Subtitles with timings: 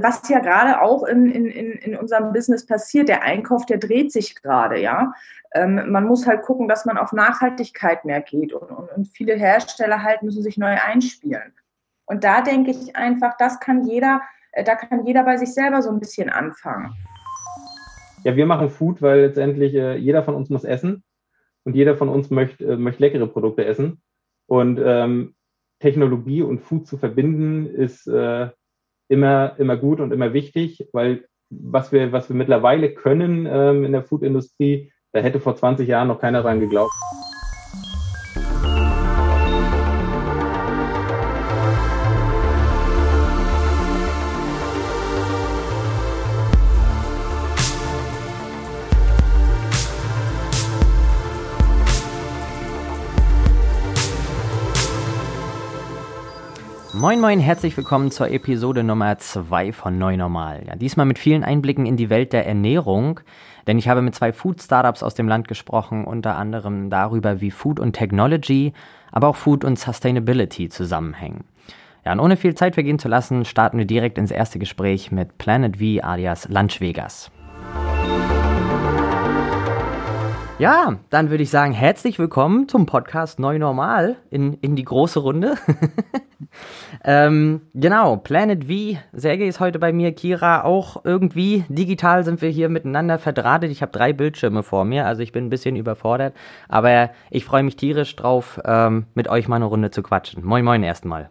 [0.00, 4.40] Was ja gerade auch in, in, in unserem Business passiert, der Einkauf, der dreht sich
[4.40, 5.12] gerade, ja.
[5.54, 9.34] Ähm, man muss halt gucken, dass man auf Nachhaltigkeit mehr geht und, und, und viele
[9.34, 11.52] Hersteller halt müssen sich neu einspielen.
[12.06, 14.20] Und da denke ich einfach, das kann jeder,
[14.52, 16.92] äh, da kann jeder bei sich selber so ein bisschen anfangen.
[18.24, 21.04] Ja, wir machen Food, weil letztendlich äh, jeder von uns muss essen
[21.64, 24.02] und jeder von uns möchte, äh, möchte leckere Produkte essen.
[24.46, 25.34] Und ähm,
[25.80, 28.48] Technologie und Food zu verbinden ist äh,
[29.08, 33.92] immer, immer gut und immer wichtig, weil was wir, was wir mittlerweile können ähm, in
[33.92, 36.92] der Foodindustrie, da hätte vor 20 Jahren noch keiner dran geglaubt.
[57.04, 60.62] Moin Moin, herzlich willkommen zur Episode Nummer 2 von Neu Normal.
[60.66, 63.20] Ja, diesmal mit vielen Einblicken in die Welt der Ernährung,
[63.66, 67.50] denn ich habe mit zwei Food Startups aus dem Land gesprochen, unter anderem darüber, wie
[67.50, 68.72] Food und Technology,
[69.12, 71.44] aber auch Food und Sustainability zusammenhängen.
[72.06, 75.36] Ja, und ohne viel Zeit vergehen zu lassen, starten wir direkt ins erste Gespräch mit
[75.36, 77.30] Planet V alias Lunch Vegas.
[80.60, 85.18] Ja, dann würde ich sagen, herzlich willkommen zum Podcast Neu Normal in, in die große
[85.18, 85.56] Runde.
[87.04, 91.64] ähm, genau, Planet V, Sergej ist heute bei mir, Kira auch irgendwie.
[91.68, 93.72] Digital sind wir hier miteinander verdrahtet.
[93.72, 96.34] Ich habe drei Bildschirme vor mir, also ich bin ein bisschen überfordert.
[96.68, 100.44] Aber ich freue mich tierisch drauf, ähm, mit euch mal eine Runde zu quatschen.
[100.44, 101.30] Moin, moin erstmal.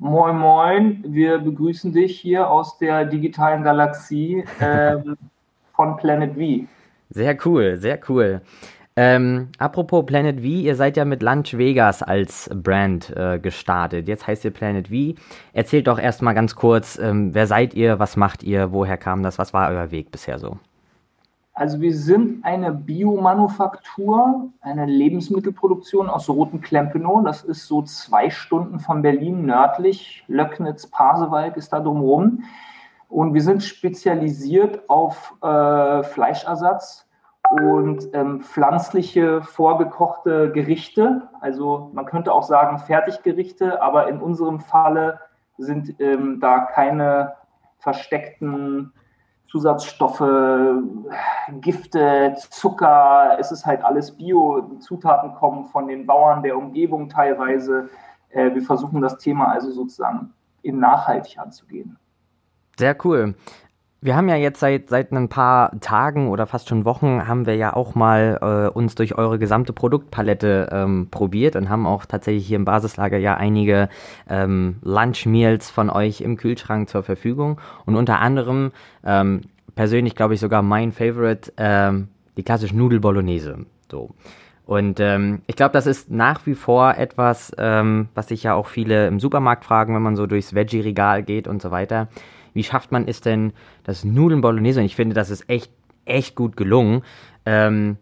[0.00, 1.04] Moin, moin.
[1.06, 5.16] Wir begrüßen dich hier aus der digitalen Galaxie ähm,
[5.76, 6.66] von Planet V.
[7.14, 8.40] Sehr cool, sehr cool.
[8.94, 14.08] Ähm, apropos Planet V, ihr seid ja mit Lunch Vegas als Brand äh, gestartet.
[14.08, 15.18] Jetzt heißt ihr Planet V.
[15.52, 19.38] Erzählt doch erstmal ganz kurz, ähm, wer seid ihr, was macht ihr, woher kam das,
[19.38, 20.58] was war euer Weg bisher so?
[21.54, 27.22] Also wir sind eine Biomanufaktur, eine Lebensmittelproduktion aus Roten-Klempenow.
[27.24, 30.24] Das ist so zwei Stunden von Berlin nördlich.
[30.28, 32.44] Löcknitz, Pasewalk ist da drumherum.
[33.12, 37.06] Und wir sind spezialisiert auf äh, Fleischersatz
[37.50, 41.28] und ähm, pflanzliche vorgekochte Gerichte.
[41.42, 45.20] Also man könnte auch sagen Fertiggerichte, aber in unserem Falle
[45.58, 47.34] sind ähm, da keine
[47.80, 48.94] versteckten
[49.46, 50.24] Zusatzstoffe,
[51.60, 53.36] Gifte, Zucker.
[53.38, 54.62] Es ist halt alles Bio.
[54.62, 57.90] Die Zutaten kommen von den Bauern der Umgebung teilweise.
[58.30, 61.98] Äh, wir versuchen das Thema also sozusagen in nachhaltig anzugehen.
[62.78, 63.34] Sehr cool.
[64.04, 67.54] Wir haben ja jetzt seit, seit ein paar Tagen oder fast schon Wochen haben wir
[67.54, 72.44] ja auch mal äh, uns durch eure gesamte Produktpalette ähm, probiert und haben auch tatsächlich
[72.44, 73.88] hier im Basislager ja einige
[74.28, 78.72] ähm, Lunch-Meals von euch im Kühlschrank zur Verfügung und unter anderem
[79.04, 79.42] ähm,
[79.76, 83.66] persönlich glaube ich sogar mein Favorite, ähm, die klassische Nudel Bolognese.
[83.88, 84.10] So.
[84.66, 88.66] Und ähm, ich glaube, das ist nach wie vor etwas, ähm, was sich ja auch
[88.66, 92.08] viele im Supermarkt fragen, wenn man so durchs Veggie-Regal geht und so weiter
[92.54, 93.52] wie schafft man es denn,
[93.84, 95.70] das Nudeln Bolognese, und ich finde, das ist echt,
[96.04, 97.02] echt gut gelungen,
[97.46, 97.96] ähm,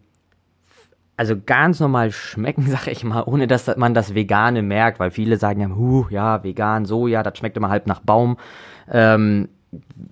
[1.16, 5.37] also ganz normal schmecken, sag ich mal, ohne dass man das Vegane merkt, weil viele
[5.37, 8.38] sagen ja, huh, ja, vegan, Soja, das schmeckt immer halb nach Baum.
[8.91, 9.49] Ähm,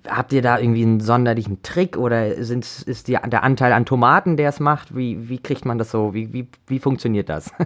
[0.07, 4.37] habt ihr da irgendwie einen sonderlichen Trick oder sind, ist die, der Anteil an Tomaten,
[4.37, 4.95] der es macht?
[4.95, 6.13] Wie, wie kriegt man das so?
[6.13, 7.51] Wie, wie, wie funktioniert das?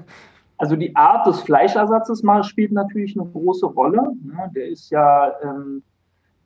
[0.60, 4.14] Also die Art des Fleischersatzes mal spielt natürlich eine große Rolle.
[4.56, 5.84] Der ist ja ähm,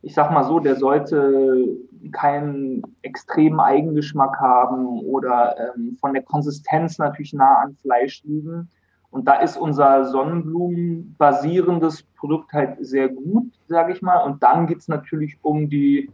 [0.07, 1.67] ich sag mal so, der sollte
[2.13, 8.69] keinen extremen Eigengeschmack haben oder ähm, von der Konsistenz natürlich nah an Fleisch liegen.
[9.11, 14.19] Und da ist unser Sonnenblumen-basierendes Produkt halt sehr gut, sage ich mal.
[14.19, 16.09] Und dann geht's natürlich um die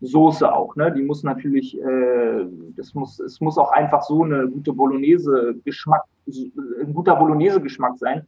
[0.00, 0.74] Soße auch.
[0.74, 0.90] Ne?
[0.90, 2.44] Die muss natürlich, äh,
[2.76, 8.26] das muss, es muss auch einfach so eine gute Bolognese-Geschmack, ein guter Bolognese-Geschmack sein.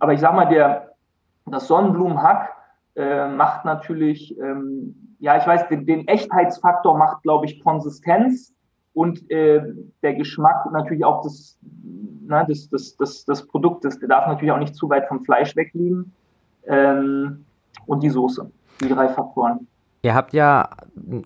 [0.00, 0.90] Aber ich sag mal, der,
[1.46, 2.53] das Sonnenblumenhack,
[2.96, 8.54] äh, macht natürlich, ähm, ja, ich weiß, den, den Echtheitsfaktor macht, glaube ich, Konsistenz
[8.92, 9.62] und äh,
[10.02, 11.58] der Geschmack natürlich auch des,
[12.26, 13.98] ne, des, des, des, des Produktes.
[13.98, 16.12] Der darf natürlich auch nicht zu weit vom Fleisch wegliegen.
[16.66, 17.44] Ähm,
[17.86, 19.66] und die Soße, die drei Faktoren.
[20.02, 20.68] Ihr habt ja,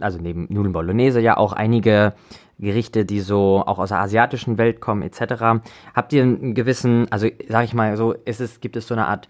[0.00, 2.14] also neben Nudeln Bolognese, ja auch einige
[2.58, 5.62] Gerichte, die so auch aus der asiatischen Welt kommen, etc.
[5.94, 9.06] Habt ihr einen gewissen, also sag ich mal so, ist es, gibt es so eine
[9.06, 9.28] Art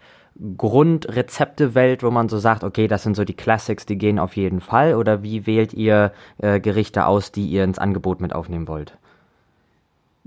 [0.57, 4.61] Grundrezepte-Welt, wo man so sagt, okay, das sind so die Classics, die gehen auf jeden
[4.61, 4.95] Fall?
[4.95, 8.97] Oder wie wählt ihr äh, Gerichte aus, die ihr ins Angebot mit aufnehmen wollt?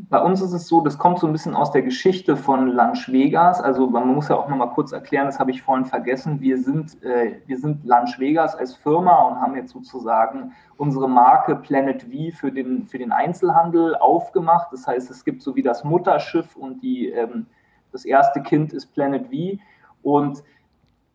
[0.08, 3.10] bei uns ist es so, das kommt so ein bisschen aus der Geschichte von Lunch
[3.10, 3.60] Vegas.
[3.60, 6.40] Also man muss ja auch noch mal kurz erklären, das habe ich vorhin vergessen.
[6.40, 11.56] Wir sind, äh, wir sind Lunch Vegas als Firma und haben jetzt sozusagen unsere Marke
[11.56, 14.69] Planet V für den, für den Einzelhandel aufgemacht.
[14.72, 17.46] Das heißt, es gibt so wie das Mutterschiff und die, ähm,
[17.93, 19.58] das erste Kind ist Planet V.
[20.02, 20.43] Und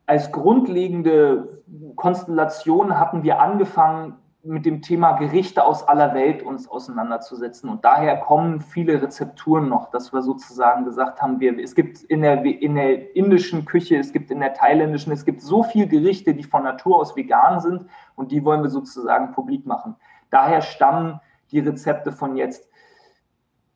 [0.06, 1.64] als grundlegende
[1.96, 4.16] Konstellation hatten wir angefangen,
[4.48, 7.70] mit dem Thema Gerichte aus aller Welt uns auseinanderzusetzen.
[7.70, 12.22] Und daher kommen viele Rezepturen noch, dass wir sozusagen gesagt haben, wir, es gibt in
[12.22, 16.34] der, in der indischen Küche, es gibt in der thailändischen, es gibt so viele Gerichte,
[16.34, 17.86] die von Natur aus vegan sind
[18.16, 19.96] und die wollen wir sozusagen publik machen.
[20.30, 21.20] Daher stammen
[21.52, 22.70] die Rezepte von jetzt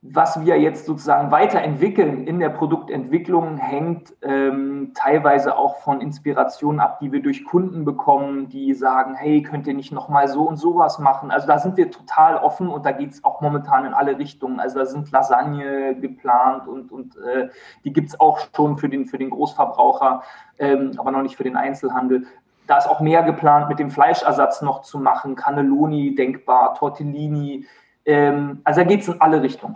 [0.03, 6.99] was wir jetzt sozusagen weiterentwickeln in der Produktentwicklung, hängt ähm, teilweise auch von Inspirationen ab,
[6.99, 10.97] die wir durch Kunden bekommen, die sagen, hey, könnt ihr nicht nochmal so und sowas
[10.97, 11.29] machen?
[11.29, 14.59] Also da sind wir total offen und da geht es auch momentan in alle Richtungen.
[14.59, 17.49] Also da sind Lasagne geplant und, und äh,
[17.83, 20.23] die gibt es auch schon für den, für den Großverbraucher,
[20.57, 22.25] ähm, aber noch nicht für den Einzelhandel.
[22.65, 27.67] Da ist auch mehr geplant, mit dem Fleischersatz noch zu machen, Cannelloni denkbar, Tortellini.
[28.03, 29.75] Ähm, also da geht es in alle Richtungen.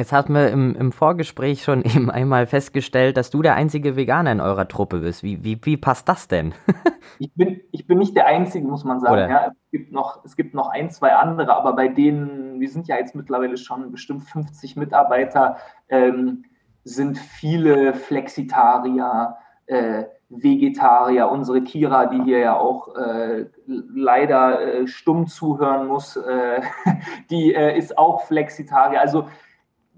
[0.00, 4.32] Jetzt hatten wir im, im Vorgespräch schon eben einmal festgestellt, dass du der einzige Veganer
[4.32, 5.22] in eurer Truppe bist.
[5.22, 6.54] Wie, wie, wie passt das denn?
[7.18, 9.30] ich, bin, ich bin nicht der Einzige, muss man sagen.
[9.30, 12.88] Ja, es, gibt noch, es gibt noch ein, zwei andere, aber bei denen, wir sind
[12.88, 15.58] ja jetzt mittlerweile schon bestimmt 50 Mitarbeiter,
[15.90, 16.44] ähm,
[16.82, 19.36] sind viele Flexitarier,
[19.66, 26.62] äh, Vegetarier, unsere Kira, die hier ja auch äh, leider äh, stumm zuhören muss, äh,
[27.30, 29.02] die äh, ist auch Flexitarier.
[29.02, 29.26] Also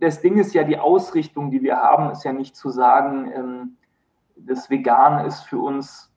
[0.03, 3.77] das Ding ist ja, die Ausrichtung, die wir haben, ist ja nicht zu sagen, ähm,
[4.35, 6.13] das Vegan ist für uns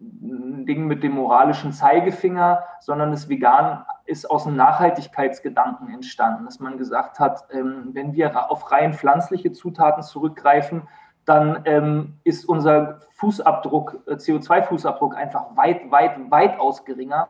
[0.00, 6.58] ein Ding mit dem moralischen Zeigefinger, sondern das Vegan ist aus einem Nachhaltigkeitsgedanken entstanden, dass
[6.58, 10.88] man gesagt hat, ähm, wenn wir auf rein pflanzliche Zutaten zurückgreifen,
[11.24, 17.28] dann ähm, ist unser Fußabdruck, äh, CO2-Fußabdruck einfach weit, weit, weitaus geringer.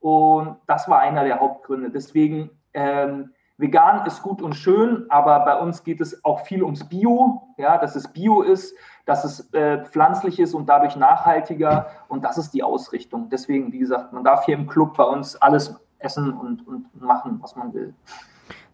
[0.00, 1.90] Und das war einer der Hauptgründe.
[1.90, 6.88] Deswegen ähm, Vegan ist gut und schön, aber bei uns geht es auch viel ums
[6.88, 8.74] Bio, ja, dass es Bio ist,
[9.06, 13.28] dass es äh, pflanzlich ist und dadurch nachhaltiger und das ist die Ausrichtung.
[13.30, 17.38] Deswegen, wie gesagt, man darf hier im Club bei uns alles essen und, und machen,
[17.40, 17.94] was man will.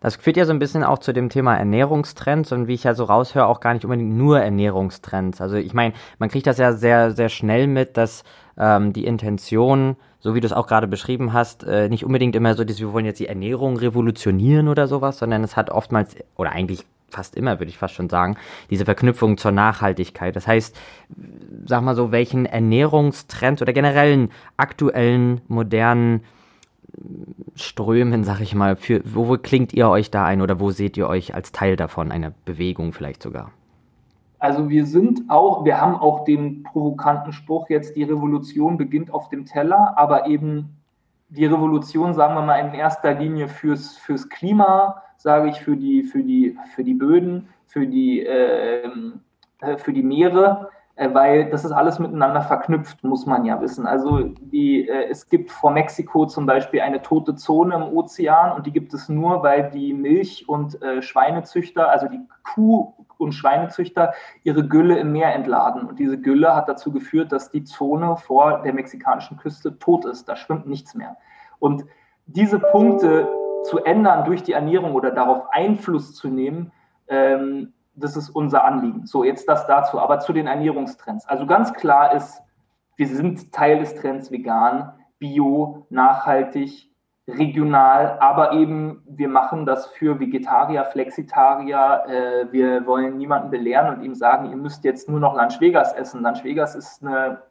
[0.01, 2.95] Das führt ja so ein bisschen auch zu dem Thema Ernährungstrends und wie ich ja
[2.95, 5.43] so raushöre, auch gar nicht unbedingt nur Ernährungstrends.
[5.43, 8.25] Also ich meine, man kriegt das ja sehr, sehr schnell mit, dass
[8.57, 12.55] ähm, die Intention, so wie du es auch gerade beschrieben hast, äh, nicht unbedingt immer
[12.55, 16.53] so, dass wir wollen jetzt die Ernährung revolutionieren oder sowas, sondern es hat oftmals, oder
[16.53, 18.37] eigentlich fast immer, würde ich fast schon sagen,
[18.71, 20.37] diese Verknüpfung zur Nachhaltigkeit.
[20.37, 20.79] Das heißt,
[21.67, 26.23] sag mal so, welchen Ernährungstrends oder generellen aktuellen, modernen
[27.55, 30.97] Strömen, sag ich mal, für, wo, wo klingt ihr euch da ein oder wo seht
[30.97, 33.53] ihr euch als Teil davon, einer Bewegung vielleicht sogar?
[34.41, 39.29] Also wir sind auch, wir haben auch den provokanten Spruch jetzt, die Revolution beginnt auf
[39.29, 40.77] dem Teller, aber eben
[41.29, 46.03] die Revolution, sagen wir mal, in erster Linie fürs, fürs Klima, sage ich, für die,
[46.03, 49.21] für die, für die Böden, für die, ähm,
[49.61, 53.87] äh, für die Meere, äh, weil das ist alles miteinander verknüpft, muss man ja wissen.
[53.87, 58.67] Also die, äh, es gibt vor Mexiko zum Beispiel eine tote Zone im Ozean und
[58.67, 64.13] die gibt es nur, weil die Milch- und äh, Schweinezüchter, also die Kuh- und Schweinezüchter
[64.43, 65.85] ihre Gülle im Meer entladen.
[65.85, 70.29] Und diese Gülle hat dazu geführt, dass die Zone vor der mexikanischen Küste tot ist.
[70.29, 71.17] Da schwimmt nichts mehr.
[71.59, 71.85] Und
[72.27, 73.29] diese Punkte
[73.65, 76.73] zu ändern durch die Ernährung oder darauf Einfluss zu nehmen,
[77.09, 79.07] ähm, das ist unser Anliegen.
[79.07, 80.01] So, jetzt das dazu.
[80.01, 81.27] Aber zu den Ernährungstrends.
[81.27, 82.43] Also ganz klar ist,
[82.97, 86.90] wir sind Teil des Trends vegan, bio, nachhaltig,
[87.39, 92.05] regional, aber eben wir machen das für Vegetarier, Flexitarier.
[92.09, 95.93] Äh, wir wollen niemanden belehren und ihm sagen, ihr müsst jetzt nur noch Lunch Vegas
[95.93, 96.23] essen.
[96.23, 97.43] Lunch Vegas ist eine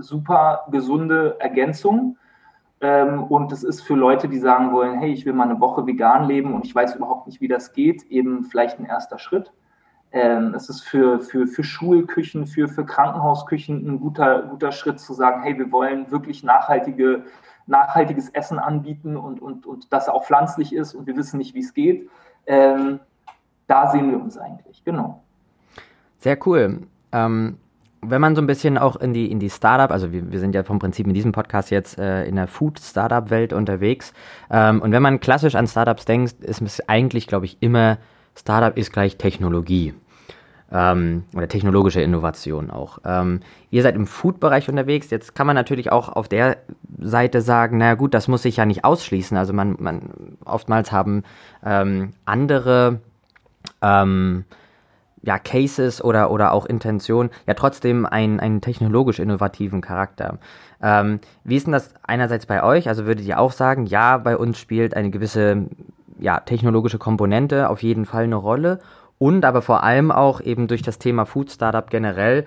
[0.00, 2.16] super gesunde Ergänzung.
[2.80, 5.86] Ähm, und es ist für Leute, die sagen wollen, hey, ich will mal eine Woche
[5.86, 9.52] vegan leben und ich weiß überhaupt nicht, wie das geht, eben vielleicht ein erster Schritt.
[10.12, 15.12] Ähm, es ist für, für, für Schulküchen, für, für Krankenhausküchen ein guter, guter Schritt zu
[15.12, 17.24] sagen, hey, wir wollen wirklich nachhaltige
[17.70, 21.60] nachhaltiges Essen anbieten und, und, und das auch pflanzlich ist und wir wissen nicht, wie
[21.60, 22.10] es geht.
[22.46, 23.00] Ähm,
[23.66, 25.22] da sehen wir uns eigentlich, genau.
[26.18, 26.80] Sehr cool.
[27.12, 27.56] Ähm,
[28.02, 30.54] wenn man so ein bisschen auch in die, in die Startup, also wir, wir sind
[30.54, 34.12] ja vom Prinzip in diesem Podcast jetzt äh, in der Food-Startup-Welt unterwegs.
[34.50, 37.98] Ähm, und wenn man klassisch an Startups denkt, ist es eigentlich, glaube ich, immer,
[38.34, 39.94] Startup ist gleich Technologie.
[40.72, 42.98] Ähm, oder technologische Innovation auch.
[43.04, 45.10] Ähm, ihr seid im Food-Bereich unterwegs.
[45.10, 46.58] Jetzt kann man natürlich auch auf der
[46.98, 49.36] Seite sagen, naja gut, das muss sich ja nicht ausschließen.
[49.36, 51.24] Also man, man oftmals haben
[51.64, 53.00] ähm, andere
[53.82, 54.44] ähm,
[55.22, 60.38] ja, Cases oder, oder auch Intentionen ja trotzdem einen, einen technologisch innovativen Charakter.
[60.82, 62.88] Ähm, wie ist denn das einerseits bei euch?
[62.88, 65.66] Also würdet ihr auch sagen, ja, bei uns spielt eine gewisse
[66.18, 68.80] ja, technologische Komponente auf jeden Fall eine Rolle
[69.20, 72.46] und aber vor allem auch eben durch das Thema Food Startup generell.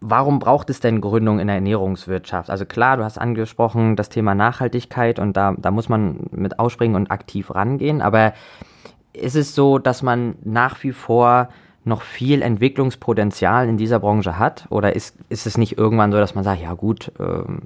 [0.00, 2.48] Warum braucht es denn Gründung in der Ernährungswirtschaft?
[2.48, 6.96] Also klar, du hast angesprochen das Thema Nachhaltigkeit und da, da muss man mit ausspringen
[6.96, 8.32] und aktiv rangehen, aber
[9.12, 11.50] ist es so, dass man nach wie vor
[11.84, 14.66] noch viel Entwicklungspotenzial in dieser Branche hat?
[14.70, 17.62] Oder ist, ist es nicht irgendwann so, dass man sagt, ja gut, ähm,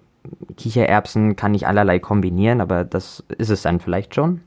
[0.57, 4.41] Kichererbsen kann ich allerlei kombinieren, aber das ist es dann vielleicht schon?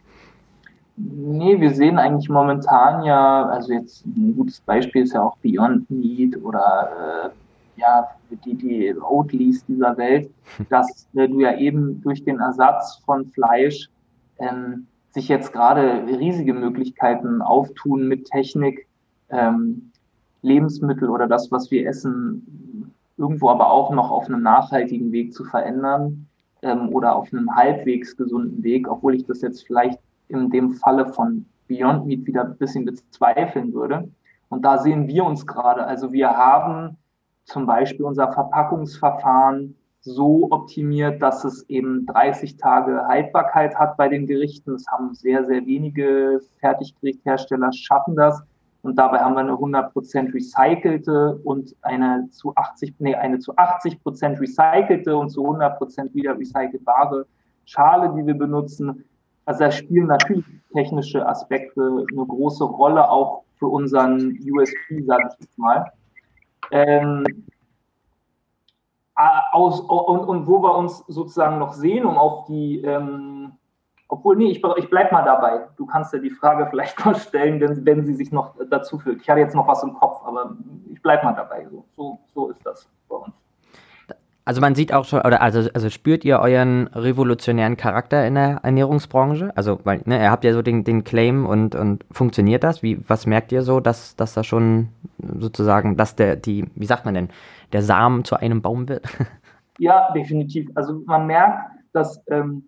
[1.04, 5.90] Nee, wir sehen eigentlich momentan ja, also jetzt ein gutes Beispiel ist ja auch Beyond
[5.90, 7.32] Meat oder
[7.76, 8.08] äh, ja,
[8.46, 10.30] die, die Oatlys dieser Welt,
[10.70, 13.90] dass äh, du ja eben durch den Ersatz von Fleisch
[14.38, 18.88] ähm, sich jetzt gerade riesige Möglichkeiten auftun mit Technik,
[19.30, 19.92] ähm,
[20.44, 25.46] Lebensmittel oder das, was wir essen, irgendwo aber auch noch auf einem nachhaltigen Weg zu
[25.46, 26.28] verändern
[26.62, 30.00] ähm, oder auf einem halbwegs gesunden Weg, obwohl ich das jetzt vielleicht
[30.32, 34.10] in dem Falle von Beyond Meat wieder ein bisschen bezweifeln würde.
[34.50, 35.86] Und da sehen wir uns gerade.
[35.86, 36.98] Also wir haben
[37.46, 44.26] zum Beispiel unser Verpackungsverfahren so optimiert, dass es eben 30 Tage Haltbarkeit hat bei den
[44.26, 44.74] Gerichten.
[44.74, 48.44] Es haben sehr, sehr wenige Fertiggerichthersteller schaffen das.
[48.82, 54.40] Und dabei haben wir eine 100% recycelte und eine zu 80, nee, eine zu 80%
[54.40, 57.28] recycelte und zu 100% wieder recycelbare
[57.66, 59.06] Schale, die wir benutzen.
[59.46, 65.46] Also da spielen natürlich technische Aspekte eine große Rolle, auch für unseren USP, sage ich
[65.46, 65.92] jetzt mal.
[66.72, 67.26] Ähm,
[69.52, 73.54] aus, und, und wo wir uns sozusagen noch sehen, um auf die, ähm,
[74.08, 75.68] obwohl, nee, ich, ich bleib mal dabei.
[75.78, 79.22] Du kannst ja die Frage vielleicht mal stellen, wenn, wenn sie sich noch dazu fühlt.
[79.22, 80.56] Ich hatte jetzt noch was im Kopf, aber
[80.92, 81.68] ich bleib mal dabei.
[81.70, 83.41] So, so, so ist das bei uns.
[84.44, 88.60] Also man sieht auch schon, oder also, also spürt ihr euren revolutionären Charakter in der
[88.64, 89.52] Ernährungsbranche?
[89.56, 92.82] Also, weil, ne, ihr habt ja so den, den Claim und, und funktioniert das?
[92.82, 94.90] Wie, was merkt ihr so, dass, dass da schon
[95.38, 97.30] sozusagen, dass der, die, wie sagt man denn,
[97.72, 99.06] der Samen zu einem Baum wird?
[99.78, 100.70] Ja, definitiv.
[100.76, 101.58] Also man merkt,
[101.92, 102.66] dass ähm,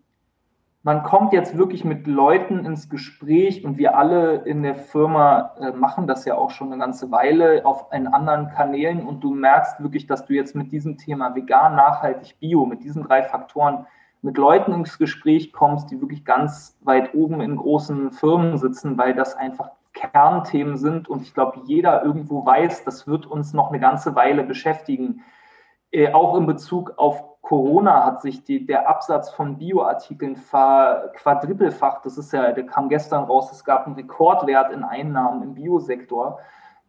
[0.86, 5.72] man kommt jetzt wirklich mit Leuten ins Gespräch und wir alle in der Firma äh,
[5.72, 9.82] machen das ja auch schon eine ganze Weile auf einen anderen Kanälen und du merkst
[9.82, 13.88] wirklich, dass du jetzt mit diesem Thema vegan, nachhaltig, bio, mit diesen drei Faktoren
[14.22, 19.14] mit Leuten ins Gespräch kommst, die wirklich ganz weit oben in großen Firmen sitzen, weil
[19.14, 23.80] das einfach Kernthemen sind und ich glaube, jeder irgendwo weiß, das wird uns noch eine
[23.80, 25.22] ganze Weile beschäftigen.
[25.92, 32.06] Äh, auch in Bezug auf Corona hat sich die, der Absatz von Bioartikeln quadripelfacht.
[32.06, 36.40] Das ist ja, der kam gestern raus, es gab einen Rekordwert in Einnahmen im Biosektor.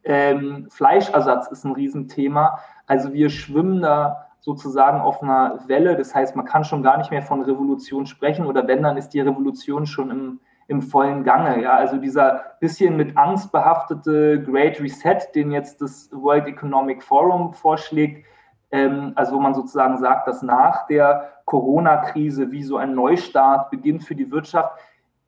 [0.05, 2.61] Ähm, Fleischersatz ist ein Riesenthema.
[2.87, 5.97] Also wir schwimmen da sozusagen auf einer Welle.
[5.97, 9.09] Das heißt, man kann schon gar nicht mehr von Revolution sprechen oder wenn, dann ist
[9.09, 11.63] die Revolution schon im, im vollen Gange.
[11.63, 17.55] Ja, also dieser bisschen mit Angst behaftete Great Reset, den jetzt das World Economic Forum
[17.55, 18.25] vorschlägt,
[19.15, 24.15] also wo man sozusagen sagt, dass nach der Corona-Krise wie so ein Neustart beginnt für
[24.15, 24.79] die Wirtschaft.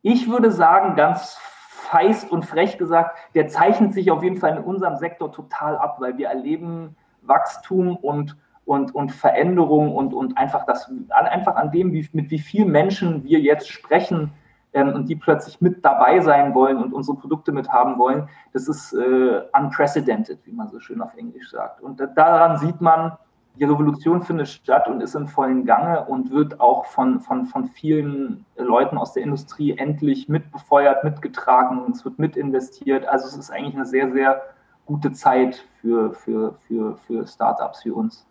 [0.01, 1.37] Ich würde sagen, ganz
[1.69, 5.97] feist und frech gesagt, der zeichnet sich auf jeden Fall in unserem Sektor total ab,
[5.99, 8.35] weil wir erleben Wachstum und
[8.65, 13.23] und, und Veränderung und, und einfach das, einfach an dem, wie, mit wie vielen Menschen
[13.23, 14.33] wir jetzt sprechen,
[14.73, 18.67] ähm, und die plötzlich mit dabei sein wollen und unsere Produkte mit haben wollen, das
[18.67, 21.81] ist äh, unprecedented, wie man so schön auf Englisch sagt.
[21.81, 23.13] Und daran sieht man,
[23.57, 27.67] die Revolution findet statt und ist im vollen Gange und wird auch von, von, von
[27.67, 33.07] vielen Leuten aus der Industrie endlich mitbefeuert, mitgetragen, es wird mitinvestiert.
[33.07, 34.41] Also es ist eigentlich eine sehr, sehr
[34.85, 38.25] gute Zeit für, für, für, für Startups wie uns.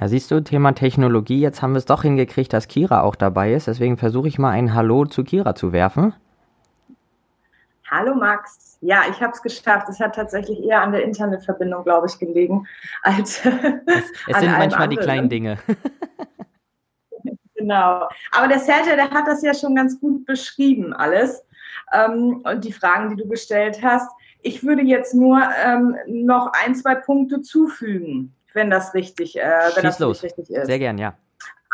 [0.00, 3.54] Ja, siehst du, Thema Technologie, jetzt haben wir es doch hingekriegt, dass Kira auch dabei
[3.54, 3.66] ist.
[3.66, 6.12] Deswegen versuche ich mal ein Hallo zu Kira zu werfen.
[7.90, 8.78] Hallo Max.
[8.80, 9.88] Ja, ich habe es geschafft.
[9.88, 12.66] Es hat tatsächlich eher an der Internetverbindung, glaube ich, gelegen,
[13.02, 13.44] als.
[13.86, 14.90] Es, es sind manchmal anderen.
[14.90, 15.58] die kleinen Dinge.
[17.54, 18.08] genau.
[18.32, 21.44] Aber der Sergio, der hat das ja schon ganz gut beschrieben, alles.
[21.92, 24.10] Ähm, und die Fragen, die du gestellt hast.
[24.42, 29.72] Ich würde jetzt nur ähm, noch ein, zwei Punkte zufügen wenn das richtig, äh, wenn
[29.74, 30.22] Schieß das los.
[30.24, 30.66] richtig ist.
[30.66, 31.14] Sehr gern, ja.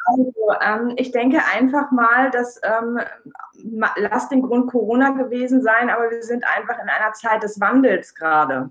[0.05, 2.99] Also, ähm, ich denke einfach mal, dass ähm,
[3.97, 8.15] lass den Grund Corona gewesen sein, aber wir sind einfach in einer Zeit des Wandels
[8.15, 8.71] gerade.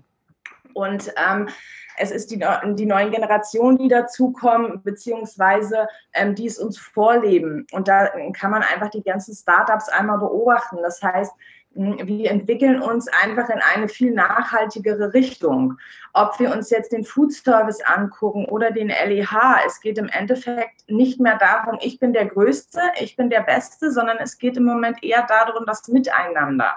[0.74, 1.48] Und ähm,
[1.96, 7.66] es ist die, die neuen Generationen, die dazukommen, beziehungsweise ähm, die es uns vorleben.
[7.72, 10.78] Und da kann man einfach die ganzen Startups einmal beobachten.
[10.82, 11.32] Das heißt,
[11.74, 15.78] wir entwickeln uns einfach in eine viel nachhaltigere Richtung.
[16.12, 20.88] Ob wir uns jetzt den Food Service angucken oder den LEH, es geht im Endeffekt
[20.88, 24.64] nicht mehr darum, ich bin der Größte, ich bin der Beste, sondern es geht im
[24.64, 26.74] Moment eher darum, das Miteinander.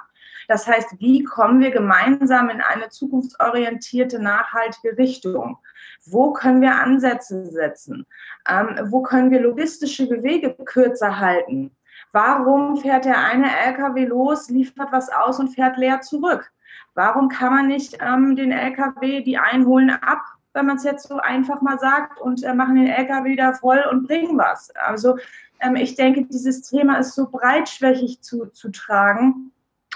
[0.48, 5.58] Das heißt, wie kommen wir gemeinsam in eine zukunftsorientierte, nachhaltige Richtung?
[6.06, 8.06] Wo können wir Ansätze setzen?
[8.48, 11.75] Ähm, wo können wir logistische Wege kürzer halten?
[12.16, 16.50] Warum fährt der eine LKW los, liefert was aus und fährt leer zurück?
[16.94, 20.22] Warum kann man nicht ähm, den LKW, die einholen ab,
[20.54, 23.84] wenn man es jetzt so einfach mal sagt, und äh, machen den LKW wieder voll
[23.92, 24.74] und bringen was?
[24.78, 25.18] Also
[25.60, 29.52] ähm, ich denke, dieses Thema ist so breitschwächig zu, zu tragen,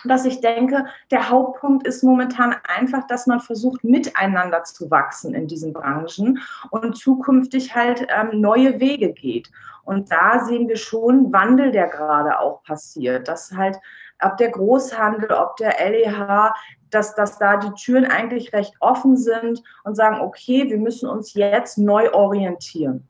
[0.05, 5.47] dass ich denke, der Hauptpunkt ist momentan einfach, dass man versucht, miteinander zu wachsen in
[5.47, 6.39] diesen Branchen
[6.69, 9.51] und zukünftig halt ähm, neue Wege geht.
[9.83, 13.77] Und da sehen wir schon Wandel, der gerade auch passiert, dass halt
[14.21, 16.53] ob der Großhandel, ob der LEH,
[16.89, 21.33] dass, dass da die Türen eigentlich recht offen sind und sagen, okay, wir müssen uns
[21.33, 23.07] jetzt neu orientieren.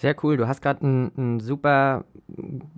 [0.00, 0.38] Sehr cool.
[0.38, 2.04] Du hast gerade ein, ein, super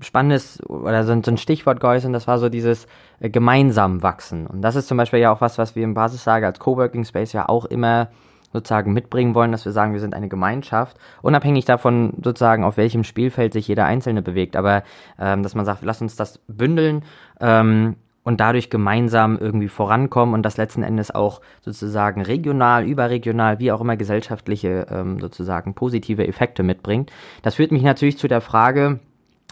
[0.01, 2.89] spannendes oder so ein, so ein Stichwort geäußert, das war so dieses
[3.21, 4.49] äh, gemeinsam wachsen.
[4.49, 7.33] Und das ist zum Beispiel ja auch was, was wir im Basislager als Coworking Space
[7.33, 8.09] ja auch immer
[8.53, 13.05] sozusagen mitbringen wollen, dass wir sagen, wir sind eine Gemeinschaft, unabhängig davon sozusagen, auf welchem
[13.05, 14.83] Spielfeld sich jeder Einzelne bewegt, aber
[15.17, 17.05] ähm, dass man sagt, lass uns das bündeln
[17.41, 23.73] ähm, und dadurch gemeinsam irgendwie vorankommen und das letzten Endes auch sozusagen regional, überregional, wie
[23.73, 27.11] auch immer gesellschaftliche ähm, sozusagen positive Effekte mitbringt.
[27.43, 29.01] Das führt mich natürlich zu der Frage,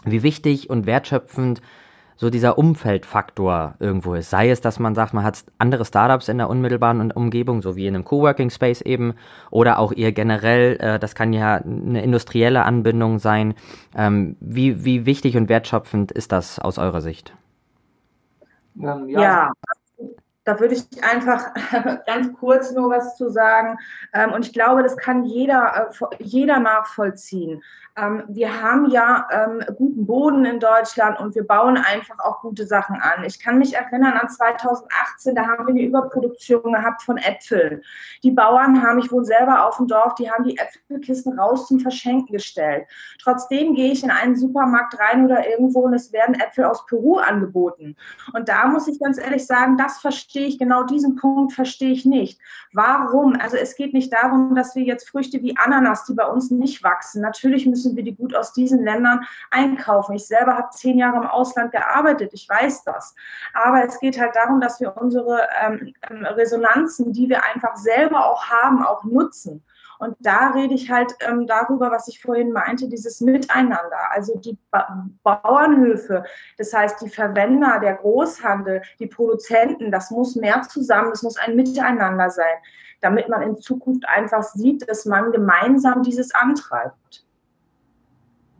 [0.05, 1.61] wie wichtig und wertschöpfend
[2.21, 4.29] so dieser Umfeldfaktor irgendwo ist.
[4.29, 7.87] Sei es, dass man sagt, man hat andere Startups in der unmittelbaren Umgebung, so wie
[7.87, 9.15] in einem Coworking Space eben,
[9.49, 13.55] oder auch ihr generell, äh, das kann ja eine industrielle Anbindung sein.
[13.95, 17.33] Ähm, wie, wie wichtig und wertschöpfend ist das aus eurer Sicht?
[18.79, 19.21] Ähm, ja.
[19.21, 19.51] ja.
[20.43, 21.53] Da würde ich einfach
[22.05, 23.77] ganz kurz nur was zu sagen.
[24.13, 27.61] Ähm, und ich glaube, das kann jeder, äh, jeder nachvollziehen.
[27.97, 32.65] Ähm, wir haben ja ähm, guten Boden in Deutschland und wir bauen einfach auch gute
[32.65, 33.23] Sachen an.
[33.25, 37.81] Ich kann mich erinnern an 2018, da haben wir eine Überproduktion gehabt von Äpfeln.
[38.23, 41.79] Die Bauern haben, ich wohne selber auf dem Dorf, die haben die Äpfelkisten raus zum
[41.79, 42.85] Verschenken gestellt.
[43.21, 47.17] Trotzdem gehe ich in einen Supermarkt rein oder irgendwo und es werden Äpfel aus Peru
[47.17, 47.97] angeboten.
[48.33, 52.05] Und da muss ich ganz ehrlich sagen, das verstehe ich, genau diesen Punkt verstehe ich
[52.05, 52.39] nicht.
[52.73, 53.35] Warum?
[53.35, 56.83] Also es geht nicht darum, dass wir jetzt Früchte wie Ananas, die bei uns nicht
[56.83, 60.15] wachsen, natürlich müssen müssen wir die gut aus diesen Ländern einkaufen.
[60.15, 63.15] Ich selber habe zehn Jahre im Ausland gearbeitet, ich weiß das.
[63.53, 68.25] Aber es geht halt darum, dass wir unsere ähm, ähm, Resonanzen, die wir einfach selber
[68.25, 69.63] auch haben, auch nutzen.
[69.97, 74.11] Und da rede ich halt ähm, darüber, was ich vorhin meinte, dieses Miteinander.
[74.11, 76.23] Also die ba Bauernhöfe,
[76.57, 81.55] das heißt die Verwender, der Großhandel, die Produzenten, das muss mehr zusammen, das muss ein
[81.55, 82.57] Miteinander sein,
[83.01, 87.23] damit man in Zukunft einfach sieht, dass man gemeinsam dieses antreibt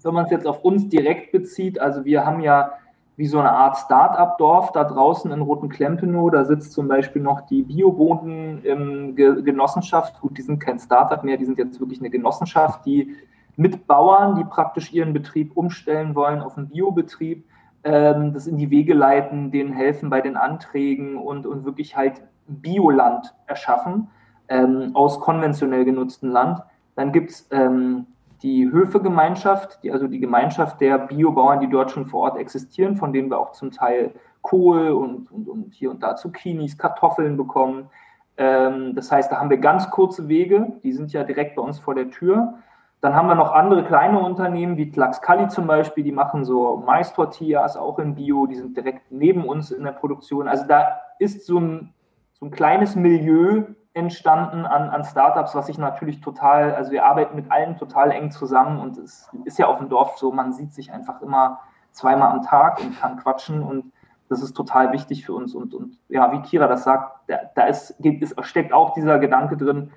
[0.05, 2.73] wenn man es jetzt auf uns direkt bezieht, also wir haben ja
[3.17, 6.31] wie so eine Art Start-up-Dorf da draußen in Roten Klempenow.
[6.31, 10.19] Da sitzt zum Beispiel noch die Bioboden-Genossenschaft.
[10.21, 13.15] Gut, die sind kein Start-up mehr, die sind jetzt wirklich eine Genossenschaft, die
[13.57, 17.45] mit Bauern, die praktisch ihren Betrieb umstellen wollen auf einen Biobetrieb,
[17.83, 22.23] ähm, das in die Wege leiten, denen helfen bei den Anträgen und, und wirklich halt
[22.47, 24.07] Bioland erschaffen
[24.47, 26.63] ähm, aus konventionell genutztem Land.
[26.95, 28.07] Dann gibt es ähm,
[28.43, 33.13] die Höfegemeinschaft, die, also die Gemeinschaft der Biobauern, die dort schon vor Ort existieren, von
[33.13, 37.89] denen wir auch zum Teil Kohl und, und, und hier und da Zucchinis, Kartoffeln bekommen.
[38.37, 41.79] Ähm, das heißt, da haben wir ganz kurze Wege, die sind ja direkt bei uns
[41.79, 42.55] vor der Tür.
[43.01, 47.77] Dann haben wir noch andere kleine Unternehmen wie Tlaxcali zum Beispiel, die machen so Mais-Tortillas
[47.77, 50.47] auch in Bio, die sind direkt neben uns in der Produktion.
[50.47, 51.93] Also da ist so ein,
[52.33, 57.35] so ein kleines Milieu, entstanden an, an Startups, was ich natürlich total, also wir arbeiten
[57.35, 60.73] mit allen total eng zusammen und es ist ja auf dem Dorf so, man sieht
[60.73, 61.59] sich einfach immer
[61.91, 63.91] zweimal am Tag und kann quatschen und
[64.29, 67.63] das ist total wichtig für uns und, und ja, wie Kira das sagt, da, da
[67.63, 69.91] ist, ist, steckt auch dieser Gedanke drin,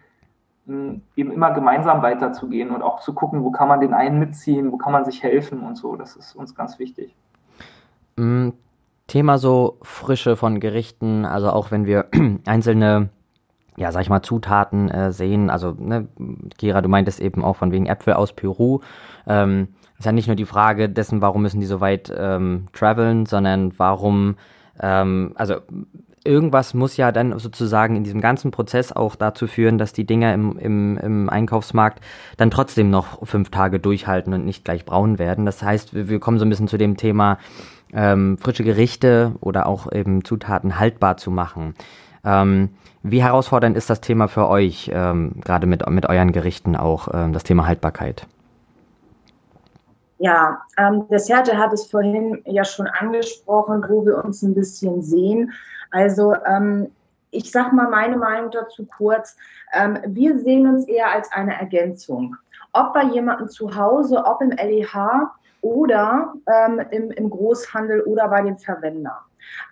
[0.66, 4.76] eben immer gemeinsam weiterzugehen und auch zu gucken, wo kann man den einen mitziehen, wo
[4.76, 7.14] kann man sich helfen und so, das ist uns ganz wichtig.
[9.06, 12.06] Thema so Frische von Gerichten, also auch wenn wir
[12.46, 13.10] einzelne
[13.76, 15.50] ja, sag ich mal, Zutaten äh, sehen.
[15.50, 16.08] Also, ne,
[16.58, 18.80] Kira, du meintest eben auch von wegen Äpfel aus Peru.
[19.26, 23.26] Ähm, ist ja nicht nur die Frage dessen, warum müssen die so weit ähm, traveln,
[23.26, 24.36] sondern warum,
[24.80, 25.56] ähm, also
[26.24, 30.32] irgendwas muss ja dann sozusagen in diesem ganzen Prozess auch dazu führen, dass die Dinger
[30.34, 32.02] im, im, im Einkaufsmarkt
[32.36, 35.46] dann trotzdem noch fünf Tage durchhalten und nicht gleich braun werden.
[35.46, 37.38] Das heißt, wir, wir kommen so ein bisschen zu dem Thema,
[37.92, 41.74] ähm, frische Gerichte oder auch eben Zutaten haltbar zu machen.
[42.24, 42.70] Ähm,
[43.04, 47.34] wie herausfordernd ist das Thema für euch, ähm, gerade mit, mit euren Gerichten auch, ähm,
[47.34, 48.26] das Thema Haltbarkeit?
[50.18, 55.02] Ja, ähm, der Serge hat es vorhin ja schon angesprochen, wo wir uns ein bisschen
[55.02, 55.52] sehen.
[55.90, 56.90] Also ähm,
[57.30, 59.36] ich sage mal meine Meinung dazu kurz.
[59.74, 62.36] Ähm, wir sehen uns eher als eine Ergänzung.
[62.72, 65.28] Ob bei jemandem zu Hause, ob im LEH
[65.60, 69.18] oder ähm, im, im Großhandel oder bei den Verwendern.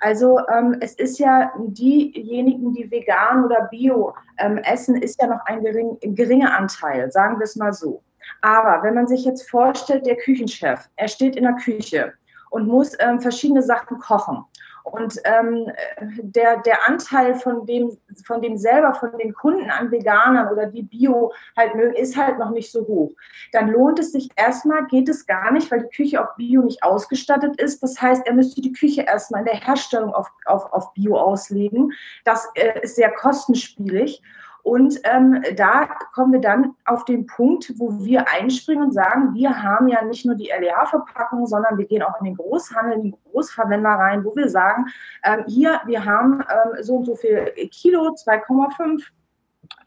[0.00, 5.40] Also ähm, es ist ja diejenigen, die vegan oder bio ähm, essen, ist ja noch
[5.46, 8.02] ein, gering, geringer Anteil, sagen wir es mal so.
[8.40, 12.12] Aber wenn man sich jetzt vorstellt, der Küchenchef, er steht in der Küche
[12.50, 14.44] und muss ähm, verschiedene Sachen kochen
[14.84, 20.52] und ähm, der, der Anteil von dem, von dem selber, von den Kunden an Veganern
[20.52, 23.12] oder die Bio halt mögen, ist halt noch nicht so hoch.
[23.52, 26.82] Dann lohnt es sich erstmal, geht es gar nicht, weil die Küche auf Bio nicht
[26.82, 27.82] ausgestattet ist.
[27.82, 31.92] Das heißt, er müsste die Küche erstmal in der Herstellung auf, auf, auf Bio auslegen.
[32.24, 34.22] Das äh, ist sehr kostenspielig.
[34.62, 39.62] Und ähm, da kommen wir dann auf den Punkt, wo wir einspringen und sagen, wir
[39.62, 43.14] haben ja nicht nur die LEH-Verpackung, sondern wir gehen auch in den Großhandel, in die
[43.32, 44.86] Großverwender rein, wo wir sagen,
[45.24, 49.02] ähm, hier, wir haben ähm, so und so viel Kilo, 2,5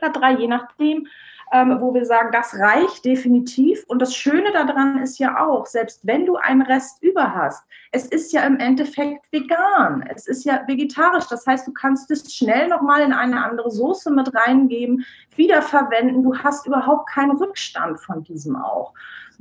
[0.02, 1.08] oder 3, je nachdem
[1.52, 3.84] ähm, wo wir sagen, das reicht definitiv.
[3.88, 8.06] Und das Schöne daran ist ja auch, selbst wenn du einen Rest über hast, es
[8.08, 10.04] ist ja im Endeffekt vegan.
[10.14, 11.28] Es ist ja vegetarisch.
[11.28, 15.06] Das heißt, du kannst es schnell nochmal in eine andere Soße mit reingeben,
[15.36, 16.24] wiederverwenden.
[16.24, 18.94] Du hast überhaupt keinen Rückstand von diesem auch.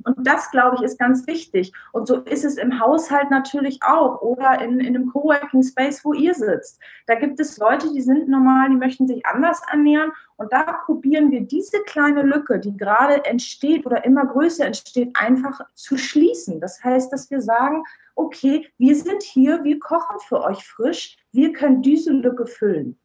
[0.04, 1.72] Und das, glaube ich, ist ganz wichtig.
[1.92, 6.12] Und so ist es im Haushalt natürlich auch oder in, in einem Coworking Space, wo
[6.12, 6.80] ihr sitzt.
[7.06, 10.12] Da gibt es Leute, die sind normal, die möchten sich anders ernähren.
[10.36, 15.60] Und da probieren wir diese kleine Lücke, die gerade entsteht oder immer größer entsteht, einfach
[15.74, 16.60] zu schließen.
[16.60, 17.84] Das heißt, dass wir sagen,
[18.16, 22.98] okay, wir sind hier, wir kochen für euch frisch, wir können diese Lücke füllen.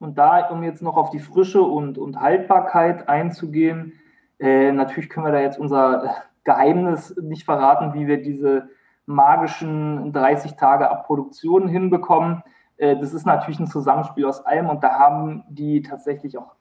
[0.00, 3.94] Und da, um jetzt noch auf die Frische und, und Haltbarkeit einzugehen,
[4.38, 8.68] äh, natürlich können wir da jetzt unser Geheimnis nicht verraten, wie wir diese
[9.06, 12.42] magischen 30 Tage ab Produktion hinbekommen.
[12.76, 16.54] Äh, das ist natürlich ein Zusammenspiel aus allem und da haben die tatsächlich auch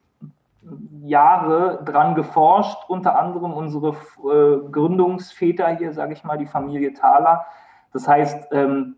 [1.02, 7.46] Jahre dran geforscht, unter anderem unsere äh, Gründungsväter hier, sage ich mal, die Familie Thaler.
[7.94, 8.96] Das heißt, ähm,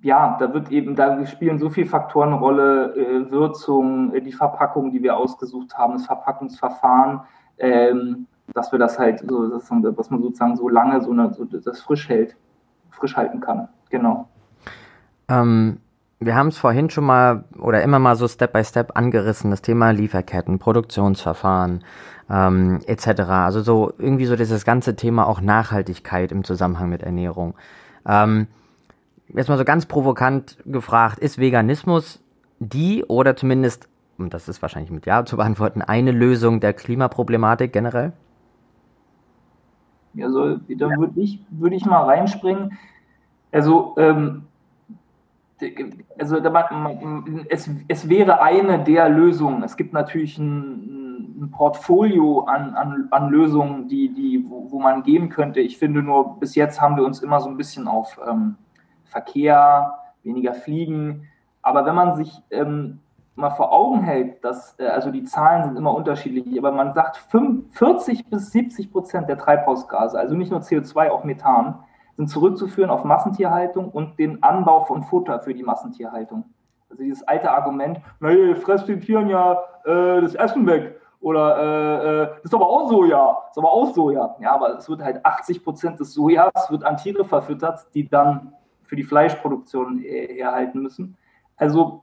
[0.00, 4.32] ja, da wird eben, da spielen so viele Faktoren eine Rolle, äh, Würzung, äh, die
[4.32, 7.22] Verpackung, die wir ausgesucht haben, das Verpackungsverfahren,
[7.58, 11.80] ähm, dass wir das halt so, dass man sozusagen so lange so, eine, so das
[11.80, 12.36] frisch hält,
[12.90, 13.68] frisch halten kann.
[13.90, 14.28] Genau.
[15.28, 15.78] Ähm,
[16.20, 19.62] wir haben es vorhin schon mal oder immer mal so Step by Step angerissen, das
[19.62, 21.84] Thema Lieferketten, Produktionsverfahren
[22.30, 23.20] ähm, etc.
[23.28, 27.54] Also so irgendwie so dieses ganze Thema auch Nachhaltigkeit im Zusammenhang mit Ernährung.
[28.06, 28.46] Ähm,
[29.28, 32.20] jetzt mal so ganz provokant gefragt, ist Veganismus
[32.60, 37.72] die oder zumindest und das ist wahrscheinlich mit Ja zu beantworten, eine Lösung der Klimaproblematik
[37.72, 38.12] generell?
[40.20, 42.78] Also, da würde ich, würd ich mal reinspringen.
[43.50, 44.42] Also, ähm,
[46.18, 46.36] also
[47.48, 49.62] es, es wäre eine der Lösungen.
[49.62, 55.02] Es gibt natürlich ein, ein Portfolio an, an, an, Lösungen, die, die, wo, wo, man
[55.02, 55.60] gehen könnte.
[55.60, 58.56] Ich finde nur, bis jetzt haben wir uns immer so ein bisschen auf ähm,
[59.04, 61.28] Verkehr, weniger Fliegen.
[61.62, 63.00] Aber wenn man sich ähm,
[63.36, 67.16] mal vor Augen hält, dass, äh, also die Zahlen sind immer unterschiedlich, aber man sagt
[67.16, 71.80] 40 bis 70 Prozent der Treibhausgase, also nicht nur CO2, auch Methan,
[72.16, 76.44] sind zurückzuführen auf Massentierhaltung und den Anbau von Futter für die Massentierhaltung.
[76.88, 81.00] Also dieses alte Argument, naja, fresst den Tieren ja äh, das Essen weg.
[81.20, 84.36] Oder äh, äh, ist aber auch Soja, ist aber auch Soja.
[84.40, 88.52] Ja, aber es wird halt 80 Prozent des Sojas wird an Tiere verfüttert, die dann
[88.84, 91.16] für die Fleischproduktion herhalten müssen.
[91.56, 92.02] Also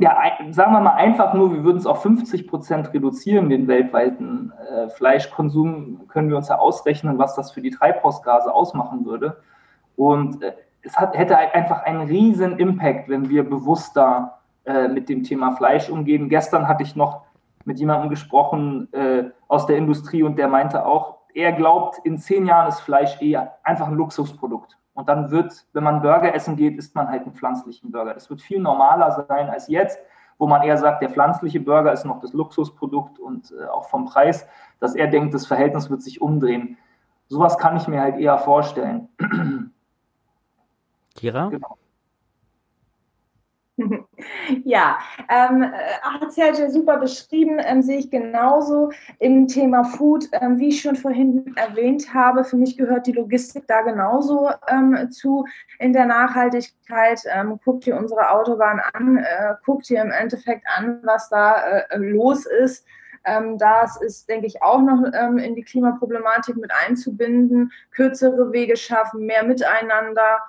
[0.00, 0.16] der,
[0.50, 4.88] sagen wir mal einfach nur, wir würden es auf 50 Prozent reduzieren, den weltweiten äh,
[4.88, 9.38] Fleischkonsum, können wir uns ja ausrechnen, was das für die Treibhausgase ausmachen würde.
[9.96, 10.52] Und äh,
[10.82, 15.88] es hat, hätte einfach einen riesen Impact, wenn wir bewusster äh, mit dem Thema Fleisch
[15.88, 16.28] umgehen.
[16.28, 17.22] Gestern hatte ich noch
[17.64, 22.46] mit jemandem gesprochen äh, aus der Industrie und der meinte auch, er glaubt, in zehn
[22.46, 24.76] Jahren ist Fleisch eher einfach ein Luxusprodukt.
[24.94, 28.14] Und dann wird, wenn man Burger essen geht, isst man halt einen pflanzlichen Burger.
[28.14, 29.98] Das wird viel normaler sein als jetzt.
[30.36, 34.04] wo man eher sagt, der pflanzliche Burger ist noch das Luxusprodukt und äh, auch vom
[34.04, 34.48] Preis,
[34.80, 36.76] dass er denkt, das Verhältnis wird sich umdrehen.
[37.28, 39.08] Sowas kann ich mir halt eher vorstellen.
[41.14, 41.48] Kira?
[41.50, 41.78] Genau.
[44.64, 50.58] Ja, ähm, äh, hat Sergio super beschrieben, ähm, sehe ich genauso im Thema Food, ähm,
[50.58, 52.44] wie ich schon vorhin erwähnt habe.
[52.44, 55.44] Für mich gehört die Logistik da genauso ähm, zu
[55.78, 57.20] in der Nachhaltigkeit.
[57.26, 61.96] Ähm, guckt ihr unsere Autobahn an, äh, guckt ihr im Endeffekt an, was da äh,
[61.96, 62.86] los ist.
[63.24, 67.72] Ähm, das ist, denke ich, auch noch ähm, in die Klimaproblematik mit einzubinden.
[67.90, 70.42] Kürzere Wege schaffen, mehr Miteinander.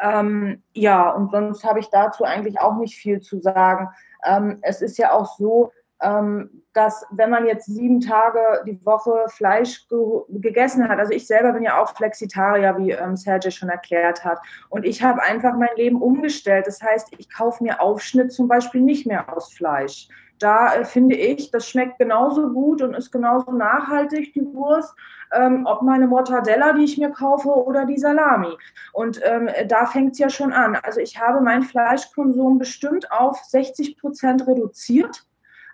[0.00, 3.88] Ähm, ja, und sonst habe ich dazu eigentlich auch nicht viel zu sagen.
[4.24, 9.24] Ähm, es ist ja auch so, ähm, dass wenn man jetzt sieben Tage die Woche
[9.28, 13.70] Fleisch ge gegessen hat, also ich selber bin ja auch Flexitarier, wie ähm, Sergej schon
[13.70, 16.66] erklärt hat, und ich habe einfach mein Leben umgestellt.
[16.66, 20.08] Das heißt, ich kaufe mir Aufschnitt zum Beispiel nicht mehr aus Fleisch.
[20.38, 24.94] Da äh, finde ich, das schmeckt genauso gut und ist genauso nachhaltig, die Wurst
[25.32, 28.56] ähm, ob meine Mortadella, die ich mir kaufe, oder die Salami.
[28.92, 30.76] Und ähm, da fängt es ja schon an.
[30.76, 35.26] Also ich habe meinen Fleischkonsum bestimmt auf 60 Prozent reduziert,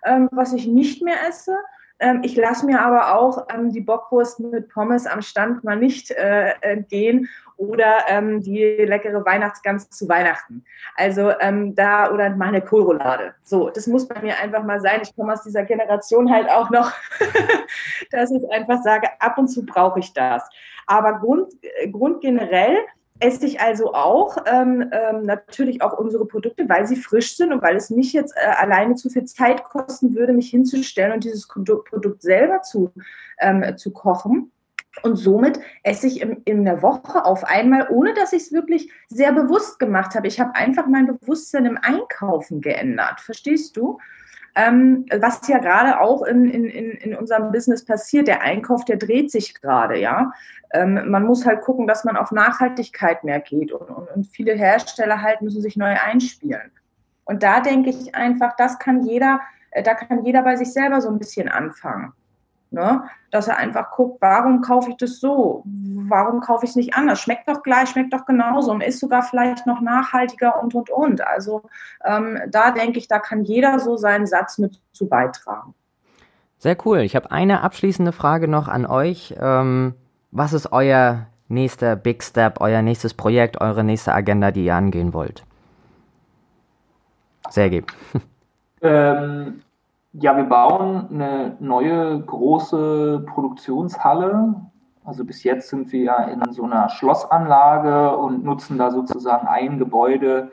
[0.05, 1.55] ähm, was ich nicht mehr esse.
[1.99, 6.11] Ähm, ich lasse mir aber auch ähm, die Bockwurst mit Pommes am Stand mal nicht
[6.11, 7.29] äh, entgehen
[7.63, 10.65] oder ähm, die leckere Weihnachtsgans zu Weihnachten.
[10.95, 13.33] Also ähm, da oder mal eine Kohlroulade.
[13.43, 14.99] So, das muss bei mir einfach mal sein.
[15.01, 16.91] Ich komme aus dieser Generation halt auch noch,
[18.11, 20.43] dass ich einfach sage, ab und zu brauche ich das.
[20.87, 22.77] Aber Grund, äh, grundgenerell
[23.19, 27.61] esse ich also auch ähm, ähm, natürlich auch unsere Produkte, weil sie frisch sind und
[27.61, 31.47] weil es mich jetzt äh, alleine zu viel Zeit kosten würde, mich hinzustellen und dieses
[31.47, 32.91] Produkt selber zu,
[33.39, 34.51] ähm, zu kochen.
[35.01, 38.91] Und somit esse ich in, in der Woche auf einmal, ohne dass ich es wirklich
[39.07, 40.27] sehr bewusst gemacht habe.
[40.27, 43.19] Ich habe einfach mein Bewusstsein im Einkaufen geändert.
[43.19, 43.97] Verstehst du?
[44.55, 48.27] ähm, was ja gerade auch in, in, in unserem Business passiert.
[48.27, 50.31] Der Einkauf, der dreht sich gerade, ja.
[50.73, 54.53] Ähm, man muss halt gucken, dass man auf Nachhaltigkeit mehr geht und, und, und viele
[54.53, 56.71] Hersteller halt müssen sich neu einspielen.
[57.25, 59.39] Und da denke ich einfach, das kann jeder,
[59.71, 62.13] äh, da kann jeder bei sich selber so ein bisschen anfangen.
[62.73, 63.03] Ne?
[63.29, 65.61] Dass er einfach guckt, warum kaufe ich das so?
[65.65, 67.21] Warum kaufe ich es nicht anders?
[67.21, 71.21] Schmeckt doch gleich, schmeckt doch genauso und ist sogar vielleicht noch nachhaltiger und, und, und.
[71.21, 71.61] Also
[72.03, 75.75] ähm, da denke ich, da kann jeder so seinen Satz mit zu beitragen.
[76.57, 76.99] Sehr cool.
[77.01, 79.35] Ich habe eine abschließende Frage noch an euch.
[79.39, 79.93] Ähm,
[80.31, 85.13] was ist euer nächster Big Step, euer nächstes Projekt, eure nächste Agenda, die ihr angehen
[85.13, 85.43] wollt?
[87.51, 87.83] Sergej.
[88.81, 89.61] Ähm,
[90.13, 94.55] ja, wir bauen eine neue große Produktionshalle.
[95.03, 99.79] Also bis jetzt sind wir ja in so einer Schlossanlage und nutzen da sozusagen ein
[99.79, 100.51] Gebäude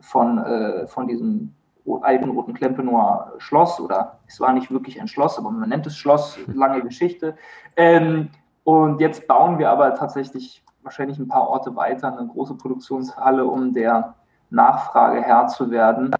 [0.00, 1.54] von, äh, von diesem
[2.00, 5.96] alten Roten Klempenower Schloss oder es war nicht wirklich ein Schloss, aber man nennt es
[5.96, 7.36] Schloss, lange Geschichte.
[7.76, 8.30] Ähm,
[8.64, 13.74] und jetzt bauen wir aber tatsächlich wahrscheinlich ein paar Orte weiter eine große Produktionshalle, um
[13.74, 14.14] der
[14.48, 16.14] Nachfrage Herr zu werden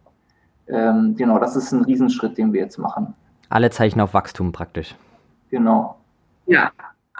[0.68, 3.14] ähm, genau, das ist ein Riesenschritt, den wir jetzt machen.
[3.48, 4.94] Alle Zeichen auf Wachstum praktisch.
[5.50, 5.96] Genau.
[6.46, 6.72] Ja,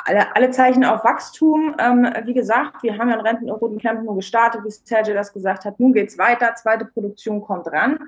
[0.04, 1.74] alle, alle Zeichen auf Wachstum.
[1.78, 5.14] Ähm, wie gesagt, wir haben ja in Renten und Roten Camp nur gestartet, wie Sergio
[5.14, 5.78] das gesagt hat.
[5.78, 7.98] Nun geht es weiter, zweite Produktion kommt ran.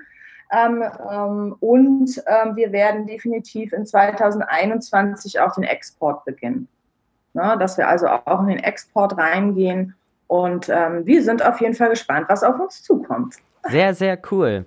[0.51, 6.67] Ähm, ähm, und ähm, wir werden definitiv in 2021 auch den Export beginnen.
[7.33, 9.93] Ne, dass wir also auch in den Export reingehen.
[10.27, 13.35] Und ähm, wir sind auf jeden Fall gespannt, was auf uns zukommt.
[13.69, 14.65] Sehr, sehr cool.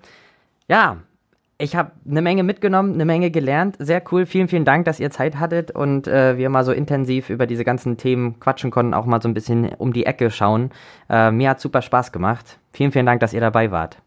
[0.71, 0.99] Ja,
[1.59, 3.75] ich habe eine Menge mitgenommen, eine Menge gelernt.
[3.81, 4.25] Sehr cool.
[4.25, 7.65] Vielen, vielen Dank, dass ihr Zeit hattet und äh, wir mal so intensiv über diese
[7.65, 10.71] ganzen Themen quatschen konnten, auch mal so ein bisschen um die Ecke schauen.
[11.09, 12.61] Äh, mir hat super Spaß gemacht.
[12.73, 13.99] Vielen, vielen Dank, dass ihr dabei wart.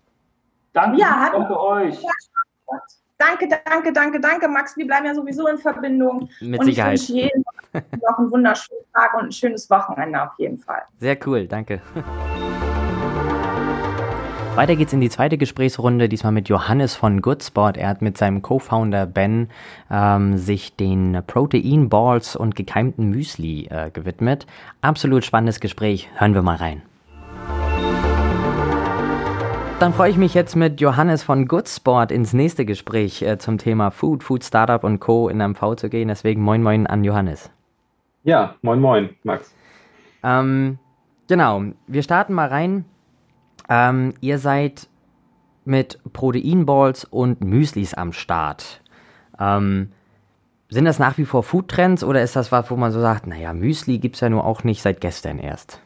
[0.71, 2.01] Danke, ja, danke euch.
[3.17, 4.77] Danke, danke, danke, danke, Max.
[4.77, 6.29] Wir bleiben ja sowieso in Verbindung.
[6.39, 6.93] Mit und Sicherheit.
[6.93, 7.43] Ich wünsche jedem
[8.01, 10.83] noch einen wunderschönen Tag und ein schönes Wochenende auf jeden Fall.
[10.97, 11.81] Sehr cool, danke.
[14.55, 17.75] Weiter geht's in die zweite Gesprächsrunde, diesmal mit Johannes von Goodsport.
[17.75, 19.49] Er hat mit seinem Co-Founder Ben
[19.89, 24.45] ähm, sich den Protein Balls und gekeimten Müsli äh, gewidmet.
[24.81, 26.07] Absolut spannendes Gespräch.
[26.17, 26.83] Hören wir mal rein.
[29.79, 33.89] Dann freue ich mich jetzt mit Johannes von Goodsport ins nächste Gespräch äh, zum Thema
[33.89, 35.29] Food, Food Startup und Co.
[35.29, 36.09] in MV zu gehen.
[36.09, 37.49] Deswegen moin moin an Johannes.
[38.23, 39.51] Ja, moin moin, Max.
[40.23, 40.77] Ähm,
[41.27, 42.85] genau, wir starten mal rein.
[43.69, 44.87] Ähm, ihr seid
[45.65, 48.81] mit Proteinballs und Müslis am Start.
[49.39, 49.89] Ähm,
[50.69, 53.53] sind das nach wie vor Foodtrends oder ist das was, wo man so sagt, naja,
[53.53, 55.79] Müsli gibt es ja nur auch nicht seit gestern erst?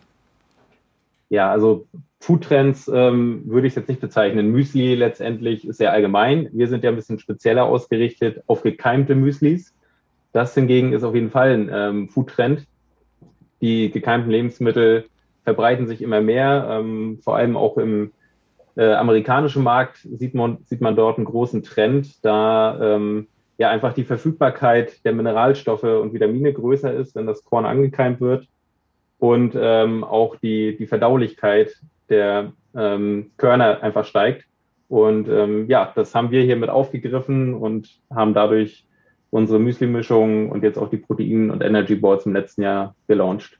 [1.29, 1.85] Ja, also
[2.19, 4.51] Foodtrends ähm, würde ich jetzt nicht bezeichnen.
[4.51, 6.49] Müsli letztendlich ist sehr allgemein.
[6.53, 9.73] Wir sind ja ein bisschen spezieller ausgerichtet auf gekeimte Müslis.
[10.31, 12.65] Das hingegen ist auf jeden Fall ein ähm, Foodtrend.
[13.61, 15.05] Die gekeimten Lebensmittel
[15.47, 16.67] verbreiten sich immer mehr.
[16.69, 18.11] Ähm, vor allem auch im
[18.75, 23.93] äh, amerikanischen Markt sieht man, sieht man dort einen großen Trend, da ähm, ja einfach
[23.93, 28.45] die Verfügbarkeit der Mineralstoffe und Vitamine größer ist, wenn das Korn angekeimt wird
[29.19, 34.43] und ähm, auch die, die Verdaulichkeit der ähm, Körner einfach steigt.
[34.89, 38.85] Und ähm, ja, das haben wir hier mit aufgegriffen und haben dadurch
[39.29, 43.57] unsere Müsli-Mischung und jetzt auch die Protein- und Energy Boards im letzten Jahr gelauncht.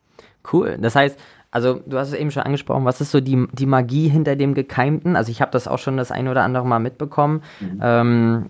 [0.52, 0.78] Cool.
[0.80, 1.20] Das heißt,
[1.52, 4.54] also du hast es eben schon angesprochen, was ist so die, die Magie hinter dem
[4.54, 5.16] Gekeimten?
[5.16, 7.42] Also ich habe das auch schon das ein oder andere Mal mitbekommen.
[7.60, 7.80] Mhm.
[7.82, 8.46] Ähm,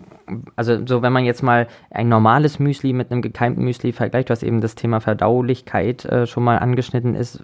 [0.56, 4.42] also so wenn man jetzt mal ein normales Müsli mit einem gekeimten Müsli vergleicht, was
[4.42, 7.42] eben das Thema Verdaulichkeit äh, schon mal angeschnitten ist,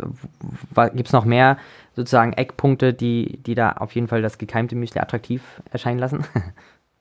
[0.95, 1.57] gibt es noch mehr
[1.95, 6.25] sozusagen Eckpunkte, die, die da auf jeden Fall das gekeimte Müsli attraktiv erscheinen lassen?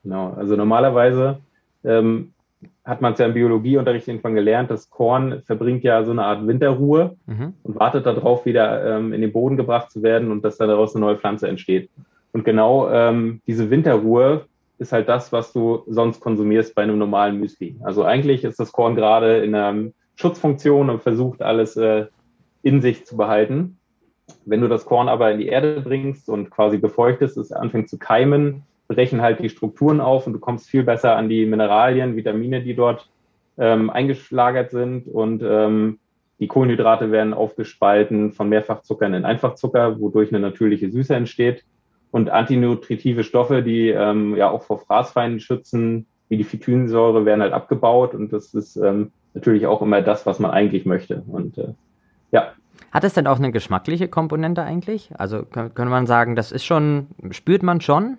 [0.04, 1.40] Genau, also normalerweise
[1.86, 2.33] ähm,
[2.86, 6.46] hat man es ja im Biologieunterricht irgendwann gelernt, das Korn verbringt ja so eine Art
[6.46, 7.54] Winterruhe mhm.
[7.64, 10.96] und wartet darauf, wieder ähm, in den Boden gebracht zu werden und dass da daraus
[10.96, 11.90] eine neue Pflanze entsteht.
[12.34, 14.46] Und genau ähm, diese Winterruhe
[14.80, 17.78] ist halt das, was du sonst konsumierst bei einem normalen Müsli.
[17.84, 22.08] Also eigentlich ist das Korn gerade in einer Schutzfunktion und versucht alles äh,
[22.64, 23.78] in sich zu behalten.
[24.46, 27.98] Wenn du das Korn aber in die Erde bringst und quasi befeuchtest, es anfängt zu
[27.98, 32.62] keimen, brechen halt die Strukturen auf und du kommst viel besser an die Mineralien, Vitamine,
[32.62, 33.10] die dort
[33.58, 36.00] ähm, eingeschlagert sind und ähm,
[36.40, 41.64] die Kohlenhydrate werden aufgespalten von Mehrfachzuckern in Einfachzucker, wodurch eine natürliche Süße entsteht.
[42.12, 47.54] Und antinutritive Stoffe, die ähm, ja auch vor Fraßfeinden schützen, wie die Phytinsäure, werden halt
[47.54, 48.14] abgebaut.
[48.14, 51.24] Und das ist ähm, natürlich auch immer das, was man eigentlich möchte.
[51.28, 51.74] Und äh,
[52.32, 52.52] ja.
[52.92, 55.12] Hat es denn auch eine geschmackliche Komponente eigentlich?
[55.18, 58.18] Also könnte man sagen, das ist schon, spürt man schon?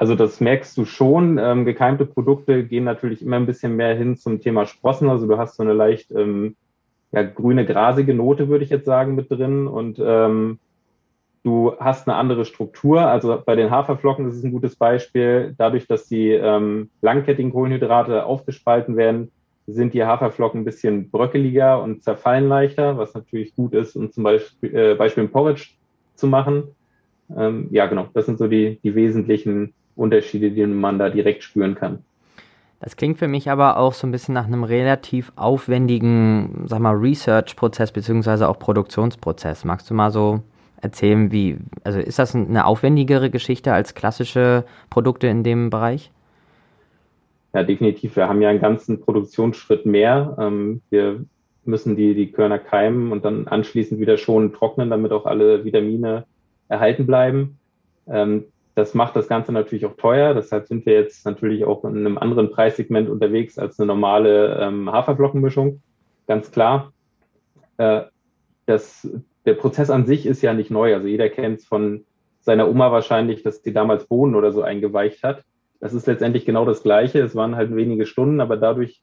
[0.00, 1.36] Also das merkst du schon.
[1.36, 5.10] Ähm, gekeimte Produkte gehen natürlich immer ein bisschen mehr hin zum Thema Sprossen.
[5.10, 6.56] Also du hast so eine leicht ähm,
[7.12, 9.66] ja, grüne, grasige Note, würde ich jetzt sagen, mit drin.
[9.66, 10.58] Und ähm,
[11.42, 13.02] du hast eine andere Struktur.
[13.02, 15.54] Also bei den Haferflocken ist es ein gutes Beispiel.
[15.58, 19.30] Dadurch, dass die ähm, langkettigen Kohlenhydrate aufgespalten werden,
[19.66, 24.24] sind die Haferflocken ein bisschen bröckeliger und zerfallen leichter, was natürlich gut ist, um zum
[24.24, 25.72] Beispiel, äh, Beispiel ein Porridge
[26.14, 26.68] zu machen.
[27.36, 31.74] Ähm, ja, genau, das sind so die, die wesentlichen Unterschiede, die man da direkt spüren
[31.74, 32.04] kann.
[32.80, 36.94] Das klingt für mich aber auch so ein bisschen nach einem relativ aufwendigen, sag mal,
[36.96, 39.64] Research-Prozess beziehungsweise auch Produktionsprozess.
[39.66, 40.40] Magst du mal so
[40.80, 46.10] erzählen, wie, also ist das eine aufwendigere Geschichte als klassische Produkte in dem Bereich?
[47.52, 48.16] Ja, definitiv.
[48.16, 50.36] Wir haben ja einen ganzen Produktionsschritt mehr.
[50.40, 51.24] Ähm, wir
[51.66, 56.24] müssen die, die Körner keimen und dann anschließend wieder schon trocknen, damit auch alle Vitamine
[56.68, 57.58] erhalten bleiben.
[58.80, 60.32] Das macht das Ganze natürlich auch teuer.
[60.32, 64.90] Deshalb sind wir jetzt natürlich auch in einem anderen Preissegment unterwegs als eine normale ähm,
[64.90, 65.82] Haferflockenmischung.
[66.26, 66.90] Ganz klar.
[67.76, 68.04] Äh,
[68.64, 69.06] das,
[69.44, 70.94] der Prozess an sich ist ja nicht neu.
[70.94, 72.06] Also jeder kennt es von
[72.40, 75.44] seiner Oma wahrscheinlich, dass die damals Bohnen oder so eingeweicht hat.
[75.78, 77.20] Das ist letztendlich genau das Gleiche.
[77.20, 79.02] Es waren halt wenige Stunden, aber dadurch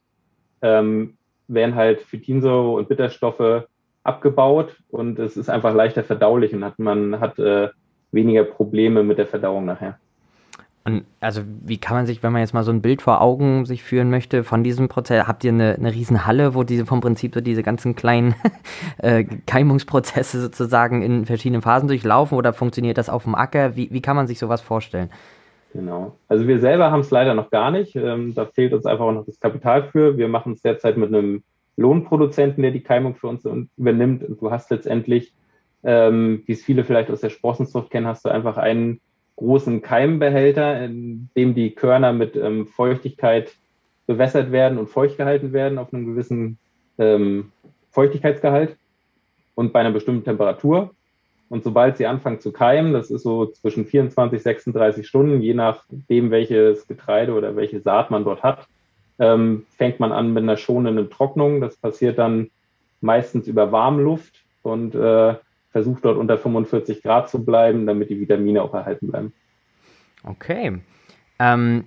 [0.60, 3.68] ähm, werden halt Phytinsäure und Bitterstoffe
[4.02, 7.68] abgebaut und es ist einfach leichter verdaulich und hat man hat äh,
[8.12, 9.98] weniger Probleme mit der Verdauung nachher.
[10.88, 13.66] Und also wie kann man sich, wenn man jetzt mal so ein Bild vor Augen
[13.66, 17.02] sich führen möchte von diesem Prozess, habt ihr eine, eine riesen Halle, wo diese vom
[17.02, 18.34] Prinzip so diese ganzen kleinen
[18.98, 23.76] äh, Keimungsprozesse sozusagen in verschiedenen Phasen durchlaufen oder funktioniert das auf dem Acker?
[23.76, 25.10] Wie, wie kann man sich sowas vorstellen?
[25.74, 26.16] Genau.
[26.28, 27.94] Also wir selber haben es leider noch gar nicht.
[27.94, 30.16] Ähm, da fehlt uns einfach auch noch das Kapital für.
[30.16, 31.42] Wir machen es derzeit mit einem
[31.76, 34.24] Lohnproduzenten, der die Keimung für uns übernimmt.
[34.24, 35.34] Und du hast letztendlich
[35.84, 39.00] ähm, wie es viele vielleicht aus der Sprossenzucht kennen, hast du einfach einen
[39.36, 43.54] großen Keimbehälter, in dem die Körner mit ähm, Feuchtigkeit
[44.06, 46.58] bewässert werden und feucht gehalten werden auf einem gewissen
[46.98, 47.52] ähm,
[47.92, 48.76] Feuchtigkeitsgehalt
[49.54, 50.90] und bei einer bestimmten Temperatur.
[51.48, 56.30] Und sobald sie anfangen zu keimen, das ist so zwischen 24, 36 Stunden, je nachdem,
[56.30, 58.66] welches Getreide oder welche Saat man dort hat,
[59.18, 61.60] ähm, fängt man an mit einer schonenden Trocknung.
[61.60, 62.50] Das passiert dann
[63.00, 65.34] meistens über Warmluft und äh,
[65.70, 69.32] versucht dort unter 45 Grad zu bleiben, damit die Vitamine auch erhalten bleiben.
[70.24, 70.80] Okay.
[71.38, 71.84] Ähm,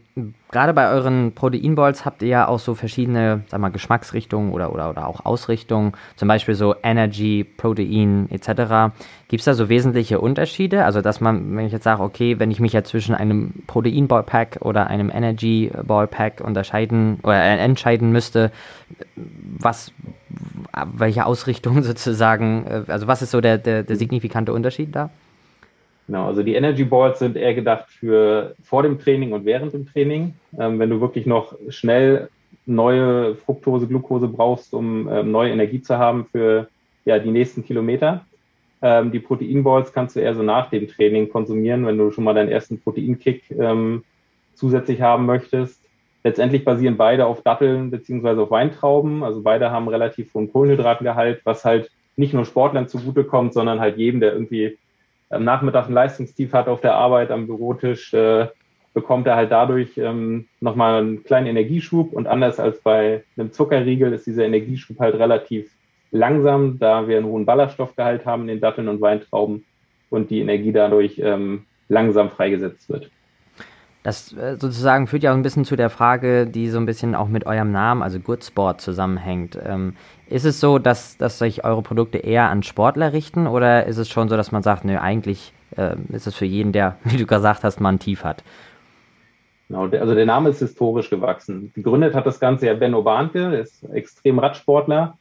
[0.52, 4.90] Gerade bei euren Proteinballs habt ihr ja auch so verschiedene, sag mal, Geschmacksrichtungen oder, oder,
[4.90, 8.94] oder auch Ausrichtungen, zum Beispiel so Energy, Protein etc.
[9.30, 10.84] Gibt es da so wesentliche Unterschiede?
[10.84, 14.58] Also, dass man, wenn ich jetzt sage, okay, wenn ich mich ja zwischen einem Protein-Ballpack
[14.62, 18.52] oder einem Energy-Ballpack unterscheiden oder äh, entscheiden müsste,
[19.58, 19.93] was,
[20.93, 25.10] welche Ausrichtung sozusagen, äh, also was ist so der, der, der signifikante Unterschied da?
[26.08, 29.86] Genau, also die Energy Balls sind eher gedacht für vor dem Training und während dem
[29.88, 30.34] Training.
[30.60, 32.30] Ähm, wenn du wirklich noch schnell
[32.66, 36.68] neue Fructose, Glucose brauchst, um ähm, neue Energie zu haben für
[37.06, 38.26] ja, die nächsten Kilometer.
[38.82, 42.34] Ähm, die Proteinballs kannst du eher so nach dem Training konsumieren, wenn du schon mal
[42.34, 44.04] deinen ersten Proteinkick ähm,
[44.56, 45.80] zusätzlich haben möchtest.
[46.24, 49.24] Letztendlich basieren beide auf Datteln beziehungsweise auf Weintrauben.
[49.24, 54.20] Also beide haben relativ hohen Kohlenhydratgehalt, was halt nicht nur Sportlern zugutekommt, sondern halt jedem,
[54.20, 54.78] der irgendwie
[55.32, 58.48] am Nachmittag ein Leistungstief hat auf der Arbeit am Bürotisch, äh,
[58.94, 62.14] bekommt er halt dadurch ähm, nochmal einen kleinen Energieschub.
[62.14, 65.72] Und anders als bei einem Zuckerriegel ist dieser Energieschub halt relativ
[66.12, 69.66] langsam, da wir einen hohen Ballaststoffgehalt haben in den Datteln und Weintrauben
[70.10, 73.10] und die Energie dadurch ähm, langsam freigesetzt wird.
[74.04, 77.14] Das äh, sozusagen führt ja auch ein bisschen zu der Frage, die so ein bisschen
[77.14, 79.60] auch mit eurem Namen, also Good Sport, zusammenhängt.
[79.64, 79.93] Ähm,
[80.28, 84.10] ist es so, dass, dass sich eure Produkte eher an Sportler richten oder ist es
[84.10, 87.28] schon so, dass man sagt, nö, eigentlich äh, ist es für jeden, der, wie du
[87.28, 88.43] gesagt hast, mal ein Tief hat?
[89.68, 91.72] Genau, also der Name ist historisch gewachsen.
[91.76, 95.18] Gegründet hat das Ganze ja Benno Bahnke, der ist extrem Radsportler,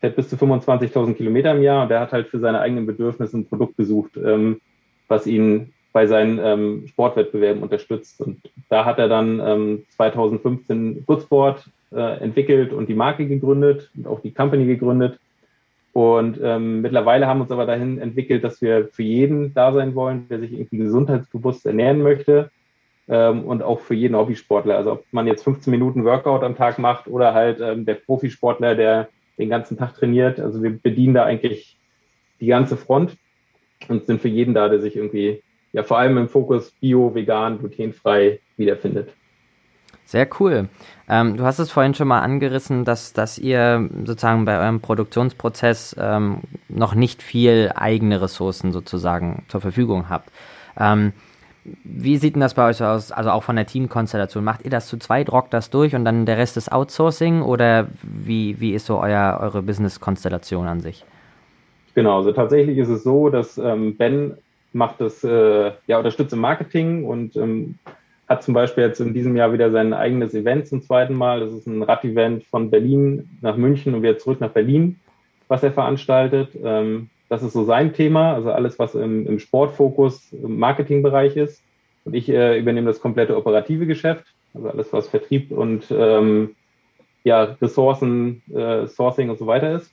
[0.00, 3.38] fährt bis zu 25.000 Kilometer im Jahr und der hat halt für seine eigenen Bedürfnisse
[3.38, 4.60] ein Produkt gesucht, ähm,
[5.08, 8.20] was ihn bei seinen ähm, Sportwettbewerben unterstützt.
[8.20, 14.06] Und da hat er dann ähm, 2015 Goodsport äh, entwickelt und die Marke gegründet und
[14.06, 15.18] auch die Company gegründet.
[15.92, 19.94] Und ähm, mittlerweile haben wir uns aber dahin entwickelt, dass wir für jeden da sein
[19.96, 22.50] wollen, der sich irgendwie gesundheitsbewusst ernähren möchte
[23.08, 24.76] ähm, und auch für jeden Hobbysportler.
[24.76, 28.76] Also ob man jetzt 15 Minuten Workout am Tag macht oder halt ähm, der Profisportler,
[28.76, 30.38] der den ganzen Tag trainiert.
[30.38, 31.76] Also wir bedienen da eigentlich
[32.40, 33.16] die ganze Front
[33.88, 35.42] und sind für jeden da, der sich irgendwie
[35.72, 39.10] ja vor allem im Fokus bio, vegan, glutenfrei wiederfindet.
[40.04, 40.68] Sehr cool.
[41.08, 45.94] Ähm, du hast es vorhin schon mal angerissen, dass, dass ihr sozusagen bei eurem Produktionsprozess
[46.00, 50.30] ähm, noch nicht viel eigene Ressourcen sozusagen zur Verfügung habt.
[50.76, 51.12] Ähm,
[51.84, 54.42] wie sieht denn das bei euch aus, also auch von der Teamkonstellation?
[54.42, 57.86] Macht ihr das zu zweit, rockt das durch und dann der Rest ist Outsourcing oder
[58.02, 61.04] wie, wie ist so euer, eure Business-Konstellation an sich?
[61.94, 64.34] Genau, also tatsächlich ist es so, dass ähm, Ben
[64.72, 67.76] macht das, äh, ja, unterstützt im Marketing und ähm,
[68.28, 71.40] hat zum Beispiel jetzt in diesem Jahr wieder sein eigenes Event zum zweiten Mal.
[71.40, 75.00] Das ist ein Rad-Event von Berlin nach München und wieder zurück nach Berlin,
[75.48, 76.50] was er veranstaltet.
[76.62, 81.62] Ähm, das ist so sein Thema, also alles, was im, im Sportfokus im Marketingbereich ist.
[82.04, 86.54] Und ich äh, übernehme das komplette operative Geschäft, also alles, was Vertrieb und ähm,
[87.24, 89.92] ja, Ressourcen, äh, Sourcing und so weiter ist.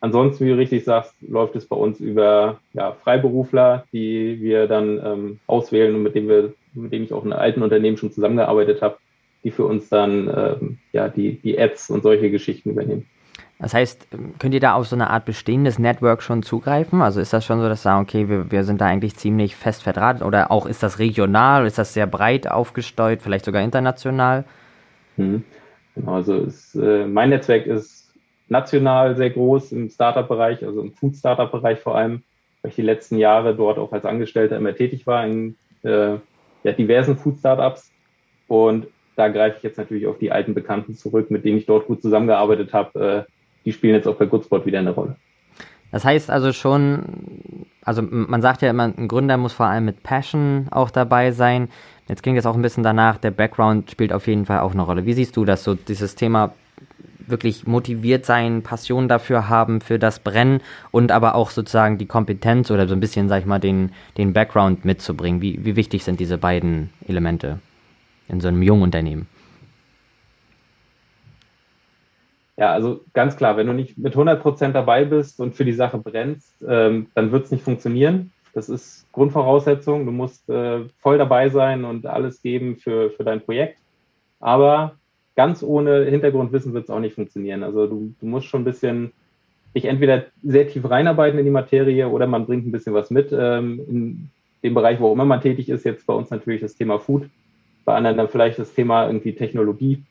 [0.00, 5.00] Ansonsten, wie du richtig sagst, läuft es bei uns über ja, Freiberufler, die wir dann
[5.04, 8.80] ähm, auswählen und mit denen wir, mit denen ich auch in alten Unternehmen schon zusammengearbeitet
[8.80, 8.98] habe,
[9.42, 13.06] die für uns dann ähm, ja die, die Ads und solche Geschichten übernehmen.
[13.58, 14.06] Das heißt,
[14.38, 17.02] könnt ihr da auf so eine Art bestehendes Network schon zugreifen?
[17.02, 19.82] Also ist das schon so, dass sagen, okay, wir, wir sind da eigentlich ziemlich fest
[19.82, 24.44] verdrahtet oder auch ist das regional, ist das sehr breit aufgesteuert, vielleicht sogar international?
[25.16, 25.42] Hm.
[25.96, 27.97] Genau, also ist, äh, mein Netzwerk ist
[28.48, 32.22] national sehr groß im Startup-Bereich, also im Food-Startup-Bereich vor allem,
[32.62, 36.16] weil ich die letzten Jahre dort auch als Angestellter immer tätig war in äh,
[36.64, 37.90] ja, diversen Food-Startups.
[38.46, 38.86] Und
[39.16, 42.00] da greife ich jetzt natürlich auf die alten Bekannten zurück, mit denen ich dort gut
[42.00, 43.26] zusammengearbeitet habe.
[43.26, 43.32] Äh,
[43.64, 45.16] die spielen jetzt auch bei Goodspot wieder eine Rolle.
[45.90, 50.02] Das heißt also schon, also man sagt ja immer, ein Gründer muss vor allem mit
[50.02, 51.68] Passion auch dabei sein.
[52.08, 54.82] Jetzt klingt es auch ein bisschen danach, der Background spielt auf jeden Fall auch eine
[54.82, 55.06] Rolle.
[55.06, 56.52] Wie siehst du das so, dieses Thema
[57.30, 60.60] wirklich motiviert sein, Passion dafür haben, für das Brennen
[60.90, 64.32] und aber auch sozusagen die Kompetenz oder so ein bisschen, sag ich mal, den, den
[64.32, 65.40] Background mitzubringen.
[65.40, 67.58] Wie, wie wichtig sind diese beiden Elemente
[68.28, 69.26] in so einem jungen Unternehmen?
[72.56, 75.72] Ja, also ganz klar, wenn du nicht mit 100 Prozent dabei bist und für die
[75.72, 78.32] Sache brennst, ähm, dann wird es nicht funktionieren.
[78.52, 80.04] Das ist Grundvoraussetzung.
[80.04, 83.78] Du musst äh, voll dabei sein und alles geben für, für dein Projekt.
[84.40, 84.96] Aber
[85.38, 87.62] ganz ohne Hintergrundwissen wird es auch nicht funktionieren.
[87.62, 89.12] Also du, du musst schon ein bisschen
[89.72, 93.28] dich entweder sehr tief reinarbeiten in die Materie oder man bringt ein bisschen was mit.
[93.30, 94.30] Ähm, in
[94.64, 97.30] dem Bereich, wo auch immer man tätig ist, jetzt bei uns natürlich das Thema Food,
[97.84, 100.02] bei anderen dann vielleicht das Thema irgendwie Technologie.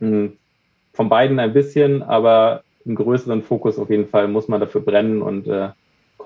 [0.00, 0.32] Hm,
[0.92, 5.22] von beiden ein bisschen, aber im größeren Fokus auf jeden Fall muss man dafür brennen
[5.22, 5.68] und äh,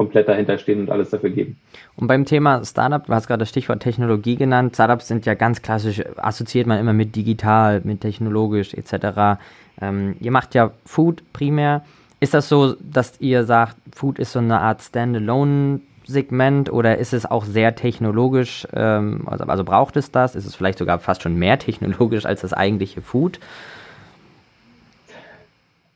[0.00, 1.60] komplett dahinter stehen und alles dafür geben.
[1.96, 4.72] Und beim Thema Startup, du hast gerade das Stichwort Technologie genannt.
[4.72, 9.38] Startups sind ja ganz klassisch, assoziiert man immer mit digital, mit technologisch etc.
[9.78, 11.84] Ähm, ihr macht ja Food primär.
[12.18, 17.12] Ist das so, dass ihr sagt, Food ist so eine Art Standalone Segment oder ist
[17.12, 18.66] es auch sehr technologisch?
[18.72, 20.34] Ähm, also, also, braucht es das?
[20.34, 23.38] Ist es vielleicht sogar fast schon mehr technologisch als das eigentliche Food?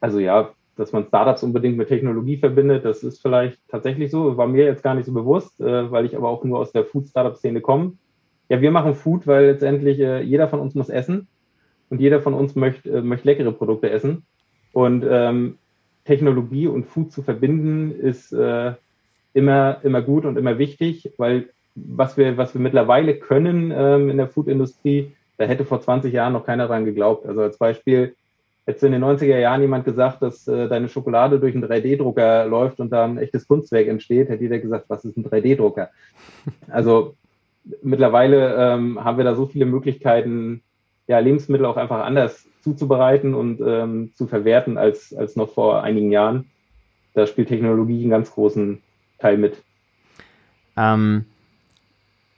[0.02, 2.85] Also ja, dass man Startups unbedingt mit Technologie verbindet.
[2.85, 6.16] Das ist vielleicht tatsächlich so, war mir jetzt gar nicht so bewusst, äh, weil ich
[6.16, 7.93] aber auch nur aus der Food-Startup-Szene komme.
[8.49, 11.29] Ja, wir machen Food, weil letztendlich äh, jeder von uns muss essen
[11.91, 14.25] und jeder von uns möchte, äh, möchte leckere Produkte essen.
[14.72, 15.59] Und ähm,
[16.05, 18.72] Technologie und Food zu verbinden ist äh,
[19.33, 24.16] immer, immer gut und immer wichtig, weil was wir, was wir mittlerweile können ähm, in
[24.16, 27.27] der Food-Industrie, da hätte vor 20 Jahren noch keiner dran geglaubt.
[27.27, 28.14] Also als Beispiel,
[28.66, 32.80] Hätte in den 90er Jahren jemand gesagt, dass äh, deine Schokolade durch einen 3D-Drucker läuft
[32.80, 35.90] und da ein echtes Kunstwerk entsteht, hätte jeder gesagt, was ist ein 3D-Drucker?
[36.70, 37.14] Also
[37.82, 40.62] mittlerweile ähm, haben wir da so viele Möglichkeiten,
[41.06, 46.10] ja, Lebensmittel auch einfach anders zuzubereiten und ähm, zu verwerten als, als noch vor einigen
[46.10, 46.50] Jahren.
[47.12, 48.80] Da spielt Technologie einen ganz großen
[49.18, 49.62] Teil mit.
[50.76, 51.26] Ähm,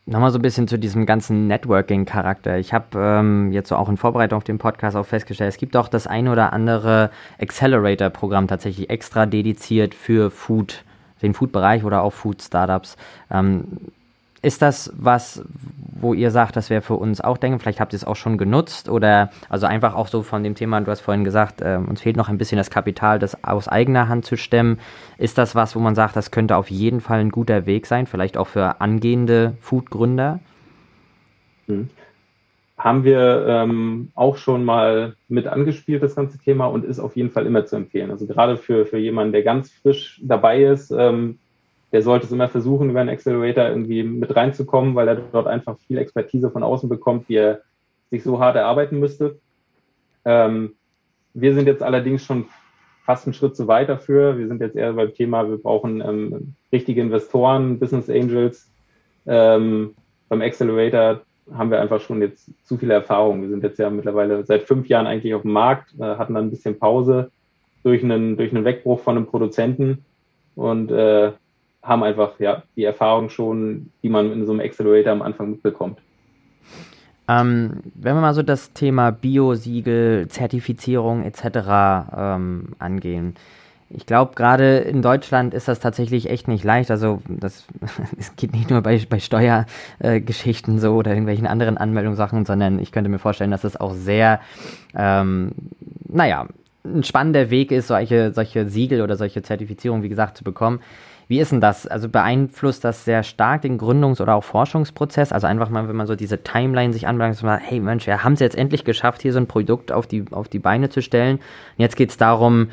[0.08, 2.58] Nochmal so ein bisschen zu diesem ganzen Networking-Charakter.
[2.58, 5.76] Ich habe ähm, jetzt so auch in Vorbereitung auf den Podcast auch festgestellt, es gibt
[5.76, 10.84] auch das ein oder andere Accelerator-Programm tatsächlich extra dediziert für Food,
[11.22, 12.96] den Food-Bereich oder auch Food-Startups.
[13.32, 13.64] Ähm,
[14.42, 15.44] ist das was,
[16.00, 17.58] wo ihr sagt, das wäre für uns auch denken?
[17.58, 20.80] Vielleicht habt ihr es auch schon genutzt oder also einfach auch so von dem Thema,
[20.80, 24.08] du hast vorhin gesagt, äh, uns fehlt noch ein bisschen das Kapital, das aus eigener
[24.08, 24.78] Hand zu stemmen.
[25.18, 28.06] Ist das was, wo man sagt, das könnte auf jeden Fall ein guter Weg sein,
[28.06, 30.40] vielleicht auch für angehende Food-Gründer?
[31.66, 31.88] Hm.
[32.78, 37.30] Haben wir ähm, auch schon mal mit angespielt, das ganze Thema, und ist auf jeden
[37.30, 38.10] Fall immer zu empfehlen.
[38.10, 41.38] Also gerade für, für jemanden, der ganz frisch dabei ist, ähm,
[41.92, 45.78] der sollte es immer versuchen, über einen Accelerator irgendwie mit reinzukommen, weil er dort einfach
[45.86, 47.60] viel Expertise von außen bekommt, die er
[48.10, 49.38] sich so hart erarbeiten müsste.
[50.24, 50.74] Ähm,
[51.34, 52.46] wir sind jetzt allerdings schon
[53.04, 54.36] fast einen Schritt zu weit dafür.
[54.36, 58.68] Wir sind jetzt eher beim Thema, wir brauchen ähm, richtige Investoren, Business Angels.
[59.26, 59.94] Ähm,
[60.28, 61.20] beim Accelerator
[61.54, 63.42] haben wir einfach schon jetzt zu viele Erfahrungen.
[63.42, 66.46] Wir sind jetzt ja mittlerweile seit fünf Jahren eigentlich auf dem Markt, äh, hatten dann
[66.46, 67.30] ein bisschen Pause
[67.84, 70.04] durch einen, durch einen Wegbruch von einem Produzenten
[70.56, 71.32] und äh,
[71.86, 75.98] haben einfach ja die Erfahrung schon, die man in so einem Accelerator am Anfang mitbekommt.
[77.28, 82.14] Ähm, wenn wir mal so das Thema Biosiegel, Zertifizierung etc.
[82.16, 83.34] Ähm, angehen.
[83.88, 86.90] Ich glaube, gerade in Deutschland ist das tatsächlich echt nicht leicht.
[86.90, 87.66] Also das
[88.18, 92.92] es geht nicht nur bei, bei Steuergeschichten äh, so oder irgendwelchen anderen Anmeldungssachen, sondern ich
[92.92, 94.40] könnte mir vorstellen, dass es auch sehr,
[94.94, 95.52] ähm,
[96.08, 96.46] naja,
[96.84, 100.80] ein spannender Weg ist, solche, solche Siegel oder solche Zertifizierungen, wie gesagt, zu bekommen.
[101.28, 101.86] Wie ist denn das?
[101.86, 105.32] Also beeinflusst das sehr stark den Gründungs- oder auch Forschungsprozess?
[105.32, 108.34] Also einfach mal, wenn man so diese Timeline sich anbelangt, so hey Mensch, wir haben
[108.34, 111.36] es jetzt endlich geschafft, hier so ein Produkt auf die, auf die Beine zu stellen.
[111.36, 111.42] Und
[111.78, 112.68] jetzt geht es darum,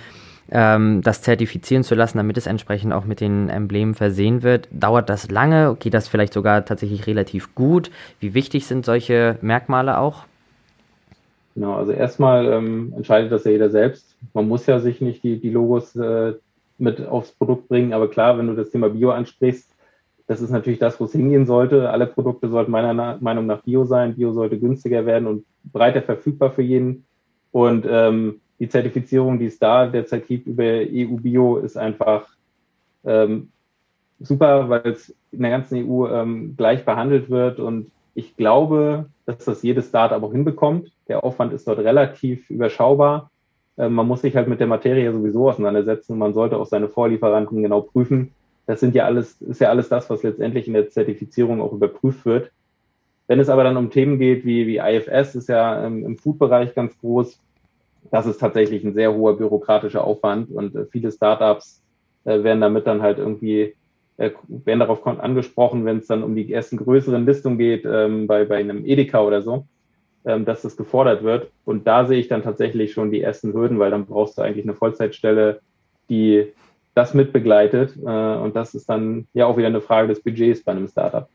[0.51, 4.67] ähm, das zertifizieren zu lassen, damit es entsprechend auch mit den Emblemen versehen wird.
[4.71, 5.75] Dauert das lange?
[5.79, 7.89] Geht das vielleicht sogar tatsächlich relativ gut?
[8.19, 10.25] Wie wichtig sind solche Merkmale auch?
[11.55, 14.15] Genau, also erstmal ähm, entscheidet das ja jeder selbst.
[14.33, 16.33] Man muss ja sich nicht die, die Logos äh,
[16.83, 17.93] mit aufs Produkt bringen.
[17.93, 19.73] Aber klar, wenn du das Thema Bio ansprichst,
[20.27, 21.89] das ist natürlich das, wo es hingehen sollte.
[21.89, 24.15] Alle Produkte sollten meiner Meinung nach Bio sein.
[24.15, 27.05] Bio sollte günstiger werden und breiter verfügbar für jeden.
[27.51, 32.27] Und ähm, die Zertifizierung, die es da derzeit gibt über EU Bio, ist einfach
[33.03, 33.49] ähm,
[34.19, 37.59] super, weil es in der ganzen EU ähm, gleich behandelt wird.
[37.59, 40.91] Und ich glaube, dass das jedes Startup auch hinbekommt.
[41.07, 43.29] Der Aufwand ist dort relativ überschaubar.
[43.77, 47.61] Äh, man muss sich halt mit der Materie sowieso auseinandersetzen man sollte auch seine Vorlieferanten
[47.61, 48.31] genau prüfen.
[48.65, 52.25] Das sind ja alles, ist ja alles das, was letztendlich in der Zertifizierung auch überprüft
[52.25, 52.51] wird.
[53.27, 56.73] Wenn es aber dann um Themen geht wie, wie IFS, ist ja im, im Food-Bereich
[56.75, 57.39] ganz groß.
[58.11, 61.81] Das ist tatsächlich ein sehr hoher bürokratischer Aufwand und äh, viele Startups
[62.25, 63.75] äh, werden damit dann halt irgendwie,
[64.17, 68.45] äh, werden darauf angesprochen, wenn es dann um die ersten größeren Listungen geht, ähm, bei,
[68.45, 69.67] bei einem Edeka oder so ähm,
[70.23, 71.49] dass das gefordert wird.
[71.65, 74.65] Und da sehe ich dann tatsächlich schon die ersten Hürden, weil dann brauchst du eigentlich
[74.65, 75.59] eine Vollzeitstelle,
[76.09, 76.51] die
[76.95, 77.95] das mitbegleitet.
[77.97, 81.27] Äh, und das ist dann ja auch wieder eine Frage des Budgets bei einem Startup.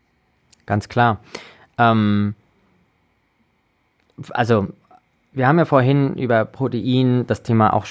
[0.65, 1.19] Ganz klar.
[1.77, 2.35] Ähm,
[4.31, 4.67] also,
[5.31, 7.85] wir haben ja vorhin über Protein, das Thema auch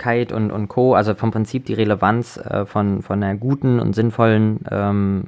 [0.00, 3.94] Sportlichkeit und, und Co., also vom Prinzip die Relevanz äh, von, von einer guten und
[3.94, 5.24] sinnvollen ähm,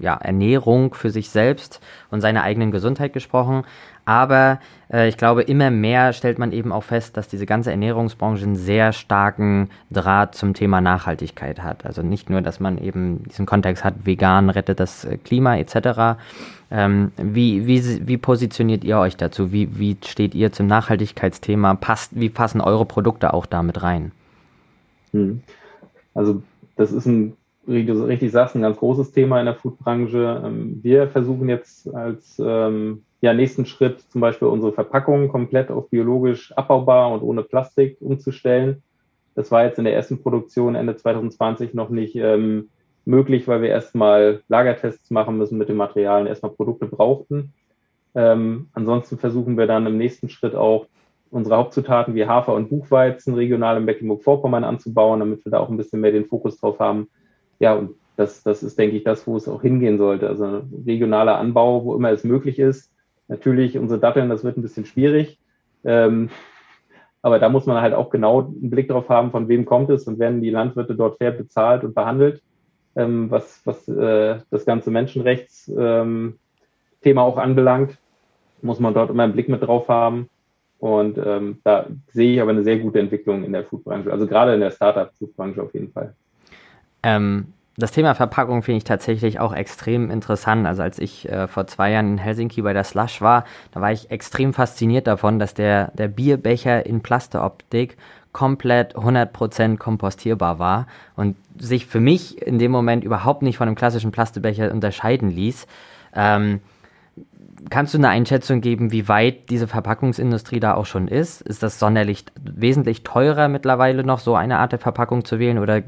[0.00, 1.80] ja, Ernährung für sich selbst
[2.10, 3.64] und seiner eigenen Gesundheit gesprochen.
[4.04, 4.58] Aber
[4.92, 8.56] äh, ich glaube, immer mehr stellt man eben auch fest, dass diese ganze Ernährungsbranche einen
[8.56, 11.86] sehr starken Draht zum Thema Nachhaltigkeit hat.
[11.86, 16.18] Also nicht nur, dass man eben diesen Kontext hat, vegan rettet das äh, Klima etc.
[16.70, 19.52] Ähm, wie, wie, wie positioniert ihr euch dazu?
[19.52, 21.74] Wie, wie steht ihr zum Nachhaltigkeitsthema?
[21.74, 24.12] Passt, wie passen eure Produkte auch damit rein?
[25.12, 25.42] Hm.
[26.14, 26.42] Also
[26.76, 30.42] das ist ein wie du richtig sagst, ein ganz großes Thema in der Foodbranche.
[30.44, 35.88] Ähm, wir versuchen jetzt als ähm, ja, nächsten Schritt zum Beispiel unsere Verpackungen komplett auf
[35.90, 38.82] biologisch abbaubar und ohne Plastik umzustellen.
[39.34, 42.70] Das war jetzt in der ersten Produktion Ende 2020 noch nicht ähm,
[43.10, 47.52] möglich, weil wir erstmal Lagertests machen müssen mit den Materialien, erstmal Produkte brauchten.
[48.14, 50.86] Ähm, ansonsten versuchen wir dann im nächsten Schritt auch
[51.30, 55.76] unsere Hauptzutaten wie Hafer und Buchweizen regional in Mecklenburg-Vorpommern anzubauen, damit wir da auch ein
[55.76, 57.08] bisschen mehr den Fokus drauf haben.
[57.60, 60.28] Ja, und das, das ist, denke ich, das, wo es auch hingehen sollte.
[60.28, 62.92] Also regionaler Anbau, wo immer es möglich ist.
[63.28, 65.38] Natürlich, unsere Datteln, das wird ein bisschen schwierig.
[65.84, 66.30] Ähm,
[67.22, 70.06] aber da muss man halt auch genau einen Blick drauf haben, von wem kommt es
[70.06, 72.42] und werden die Landwirte dort fair bezahlt und behandelt,
[73.00, 76.02] ähm, was, was äh, das ganze Menschenrechtsthema
[77.04, 77.96] ähm, auch anbelangt,
[78.62, 80.28] muss man dort immer einen Blick mit drauf haben.
[80.78, 84.54] Und ähm, da sehe ich aber eine sehr gute Entwicklung in der Foodbranche, also gerade
[84.54, 86.14] in der Startup-Foodbranche auf jeden Fall.
[87.02, 90.66] Ähm, das Thema Verpackung finde ich tatsächlich auch extrem interessant.
[90.66, 93.92] Also als ich äh, vor zwei Jahren in Helsinki bei der Slush war, da war
[93.92, 97.96] ich extrem fasziniert davon, dass der, der Bierbecher in Plasteroptik
[98.32, 103.76] komplett 100% kompostierbar war und sich für mich in dem Moment überhaupt nicht von einem
[103.76, 105.66] klassischen Plastebecher unterscheiden ließ.
[106.14, 106.60] Ähm,
[107.68, 111.42] kannst du eine Einschätzung geben, wie weit diese Verpackungsindustrie da auch schon ist?
[111.42, 115.58] Ist das sonderlich wesentlich teurer mittlerweile noch, so eine Art der Verpackung zu wählen?
[115.58, 115.82] Oder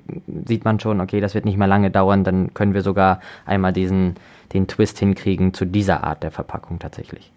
[0.46, 3.72] sieht man schon, okay, das wird nicht mehr lange dauern, dann können wir sogar einmal
[3.72, 4.16] diesen,
[4.52, 7.32] den Twist hinkriegen zu dieser Art der Verpackung tatsächlich?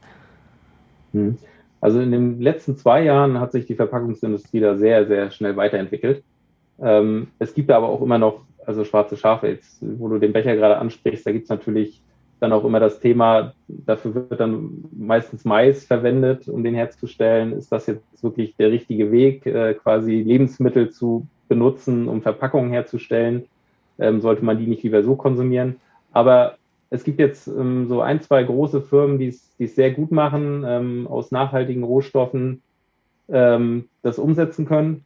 [1.14, 1.38] Hm.
[1.82, 6.24] Also in den letzten zwei Jahren hat sich die Verpackungsindustrie da sehr, sehr schnell weiterentwickelt.
[6.82, 10.56] Ähm, es gibt aber auch immer noch, also schwarze Schafe, jetzt, wo du den Becher
[10.56, 12.02] gerade ansprichst, da gibt es natürlich
[12.40, 17.54] dann auch immer das Thema, dafür wird dann meistens Mais verwendet, um den herzustellen.
[17.54, 23.46] Ist das jetzt wirklich der richtige Weg, äh, quasi Lebensmittel zu benutzen, um Verpackungen herzustellen?
[23.98, 25.78] Ähm, sollte man die nicht lieber so konsumieren?
[26.12, 26.58] Aber
[26.90, 31.08] es gibt jetzt ähm, so ein, zwei große Firmen, die es sehr gut machen, ähm,
[31.08, 32.62] aus nachhaltigen Rohstoffen
[33.30, 35.06] ähm, das umsetzen können.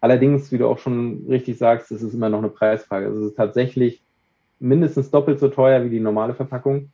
[0.00, 3.06] Allerdings, wie du auch schon richtig sagst, ist es immer noch eine Preisfrage.
[3.06, 4.00] Also es ist tatsächlich
[4.60, 6.90] mindestens doppelt so teuer wie die normale Verpackung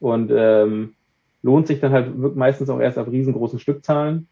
[0.00, 0.94] und ähm,
[1.42, 4.28] lohnt sich dann halt meistens auch erst ab riesengroßen Stückzahlen,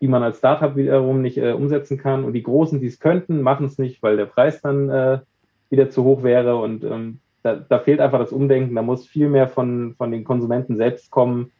[0.00, 2.24] die man als Startup wiederum nicht äh, umsetzen kann.
[2.24, 5.18] Und die Großen, die es könnten, machen es nicht, weil der Preis dann äh,
[5.70, 6.56] wieder zu hoch wäre.
[6.56, 8.74] Und ähm, da, da fehlt einfach das Umdenken.
[8.74, 11.50] Da muss viel mehr von, von den Konsumenten selbst kommen,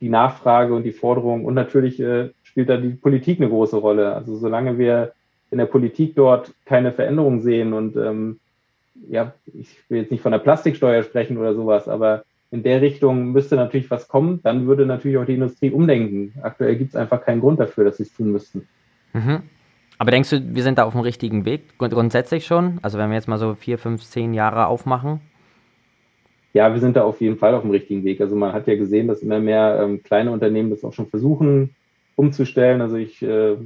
[0.00, 1.44] die Nachfrage und die Forderung.
[1.44, 4.14] Und natürlich äh, spielt da die Politik eine große Rolle.
[4.14, 5.12] Also solange wir
[5.50, 8.40] in der Politik dort keine Veränderung sehen und ähm,
[9.08, 13.32] ja, ich will jetzt nicht von der Plastiksteuer sprechen oder sowas, aber in der Richtung
[13.32, 16.34] müsste natürlich was kommen, dann würde natürlich auch die Industrie umdenken.
[16.42, 18.68] Aktuell gibt es einfach keinen Grund dafür, dass sie es tun müssten.
[19.12, 19.42] Mhm.
[19.98, 22.78] Aber denkst du, wir sind da auf dem richtigen Weg, grundsätzlich schon?
[22.82, 25.20] Also wenn wir jetzt mal so vier, fünf, zehn Jahre aufmachen?
[26.52, 28.20] Ja, wir sind da auf jeden Fall auf dem richtigen Weg.
[28.20, 31.74] Also man hat ja gesehen, dass immer mehr ähm, kleine Unternehmen das auch schon versuchen
[32.16, 32.80] umzustellen.
[32.80, 33.56] Also ich äh,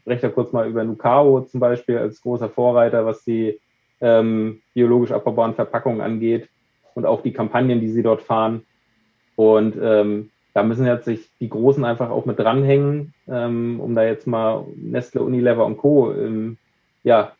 [0.00, 3.60] spreche da kurz mal über Nucao zum Beispiel als großer Vorreiter, was die
[4.00, 6.48] ähm, biologisch abbaubaren Verpackungen angeht
[6.94, 8.64] und auch die Kampagnen, die sie dort fahren.
[9.36, 14.04] Und ähm, da müssen jetzt sich die Großen einfach auch mit dranhängen, ähm, um da
[14.04, 16.12] jetzt mal Nestle, Unilever und Co.
[16.12, 16.56] Ähm,
[17.04, 17.32] ja,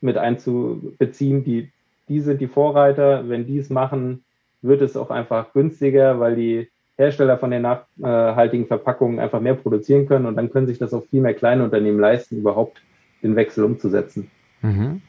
[0.00, 1.44] mit einzubeziehen.
[1.44, 1.70] Die,
[2.08, 3.28] die sind die Vorreiter.
[3.28, 4.24] Wenn die es machen,
[4.60, 10.06] wird es auch einfach günstiger, weil die Hersteller von den nachhaltigen Verpackungen einfach mehr produzieren
[10.06, 12.82] können und dann können sich das auch viel mehr kleine Unternehmen leisten, überhaupt
[13.22, 14.30] den Wechsel umzusetzen.
[14.60, 15.02] Mhm.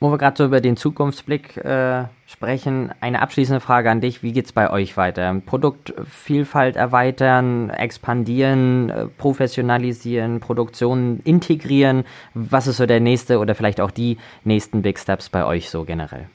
[0.00, 4.22] Wo wir gerade so über den Zukunftsblick äh, sprechen, eine abschließende Frage an dich.
[4.22, 5.42] Wie geht es bei euch weiter?
[5.44, 12.04] Produktvielfalt erweitern, expandieren, äh, professionalisieren, Produktion integrieren?
[12.34, 15.84] Was ist so der nächste oder vielleicht auch die nächsten Big Steps bei euch so
[15.84, 16.26] generell?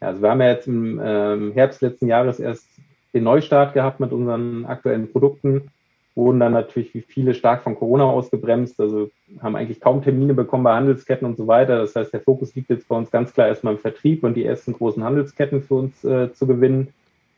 [0.00, 2.66] Ja, also wir haben ja jetzt im ähm, Herbst letzten Jahres erst
[3.14, 5.70] den Neustart gehabt mit unseren aktuellen Produkten
[6.14, 9.10] wurden dann natürlich wie viele stark von Corona ausgebremst, also
[9.40, 11.78] haben eigentlich kaum Termine bekommen bei Handelsketten und so weiter.
[11.78, 14.44] Das heißt, der Fokus liegt jetzt bei uns ganz klar erstmal im Vertrieb und die
[14.44, 16.88] ersten großen Handelsketten für uns äh, zu gewinnen,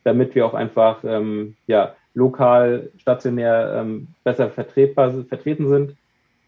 [0.03, 5.97] damit wir auch einfach ähm, ja, lokal, stationär ähm, besser vertretbar, vertreten sind.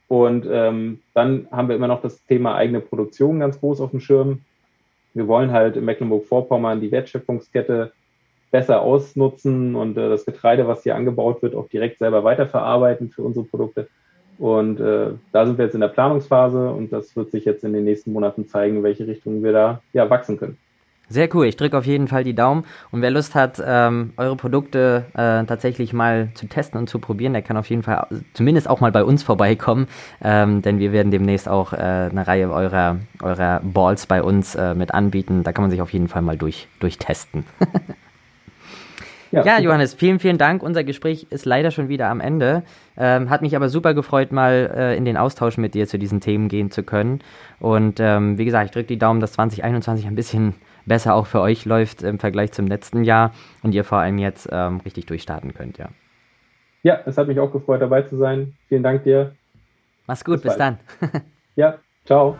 [0.09, 4.01] Und ähm, dann haben wir immer noch das Thema eigene Produktion ganz groß auf dem
[4.01, 4.41] Schirm.
[5.15, 7.93] Wir wollen halt in Mecklenburg-Vorpommern die Wertschöpfungskette
[8.51, 13.23] besser ausnutzen und äh, das Getreide, was hier angebaut wird, auch direkt selber weiterverarbeiten für
[13.23, 13.89] unsere Produkte.
[14.39, 17.73] Und äh, da sind wir jetzt in der Planungsphase und das wird sich jetzt in
[17.73, 20.59] den nächsten Monaten zeigen, welche Richtung wir da ja, wachsen können.
[21.09, 21.47] Sehr cool.
[21.47, 22.65] Ich drücke auf jeden Fall die Daumen.
[22.91, 27.33] Und wer Lust hat, ähm, eure Produkte äh, tatsächlich mal zu testen und zu probieren,
[27.33, 29.87] der kann auf jeden Fall zumindest auch mal bei uns vorbeikommen.
[30.21, 34.75] Ähm, denn wir werden demnächst auch äh, eine Reihe eurer, eurer Balls bei uns äh,
[34.75, 35.45] mit anbieten.
[35.45, 37.47] Da kann man sich auf jeden Fall mal durch, durchtesten.
[39.37, 40.63] Ja, ja Johannes, vielen, vielen Dank.
[40.63, 42.63] Unser Gespräch ist leider schon wieder am Ende.
[42.97, 46.21] Ähm, hat mich aber super gefreut, mal äh, in den Austausch mit dir zu diesen
[46.21, 47.21] Themen gehen zu können.
[47.61, 50.55] Und ähm, wie gesagt, ich drücke die Daumen, dass 2021 ein bisschen
[50.87, 53.33] besser auch für euch läuft im Vergleich zum letzten Jahr
[53.63, 55.89] und ihr vor allem jetzt ähm, richtig durchstarten könnt, ja.
[56.83, 58.55] Ja, es hat mich auch gefreut, dabei zu sein.
[58.69, 59.33] Vielen Dank dir.
[60.07, 60.79] Mach's gut, bis, bis dann.
[61.57, 62.37] ja, ciao.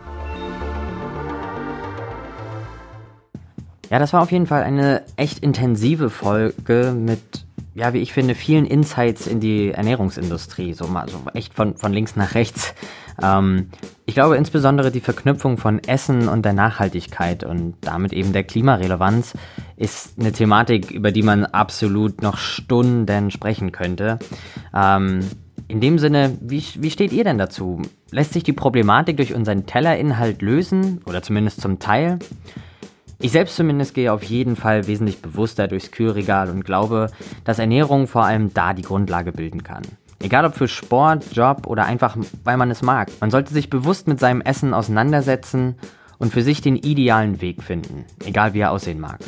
[3.89, 8.35] Ja, das war auf jeden Fall eine echt intensive Folge mit, ja, wie ich finde,
[8.35, 10.73] vielen Insights in die Ernährungsindustrie.
[10.73, 12.73] So mal so echt von, von links nach rechts.
[13.21, 13.69] Ähm,
[14.05, 19.33] ich glaube insbesondere die Verknüpfung von Essen und der Nachhaltigkeit und damit eben der Klimarelevanz
[19.77, 24.19] ist eine Thematik, über die man absolut noch Stunden sprechen könnte.
[24.75, 25.21] Ähm,
[25.69, 27.81] in dem Sinne, wie, wie steht ihr denn dazu?
[28.11, 32.19] Lässt sich die Problematik durch unseren Tellerinhalt lösen oder zumindest zum Teil?
[33.19, 37.09] Ich selbst zumindest gehe auf jeden Fall wesentlich bewusster durchs Kühlregal und glaube,
[37.43, 39.81] dass Ernährung vor allem da die Grundlage bilden kann.
[40.19, 43.09] Egal ob für Sport, Job oder einfach weil man es mag.
[43.19, 45.75] Man sollte sich bewusst mit seinem Essen auseinandersetzen
[46.19, 49.19] und für sich den idealen Weg finden, egal wie er aussehen mag.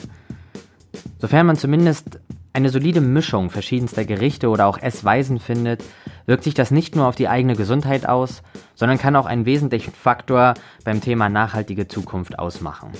[1.17, 2.19] Sofern man zumindest
[2.53, 5.83] eine solide Mischung verschiedenster Gerichte oder auch Essweisen findet,
[6.25, 8.43] wirkt sich das nicht nur auf die eigene Gesundheit aus,
[8.75, 12.91] sondern kann auch einen wesentlichen Faktor beim Thema nachhaltige Zukunft ausmachen.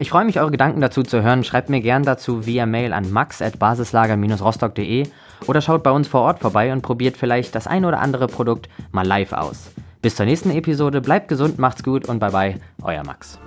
[0.00, 1.42] Ich freue mich, eure Gedanken dazu zu hören.
[1.42, 5.08] Schreibt mir gern dazu via Mail an max.basislager-rostock.de
[5.48, 8.68] oder schaut bei uns vor Ort vorbei und probiert vielleicht das ein oder andere Produkt
[8.92, 9.72] mal live aus.
[10.00, 13.40] Bis zur nächsten Episode, bleibt gesund, macht's gut und bye bye, euer Max.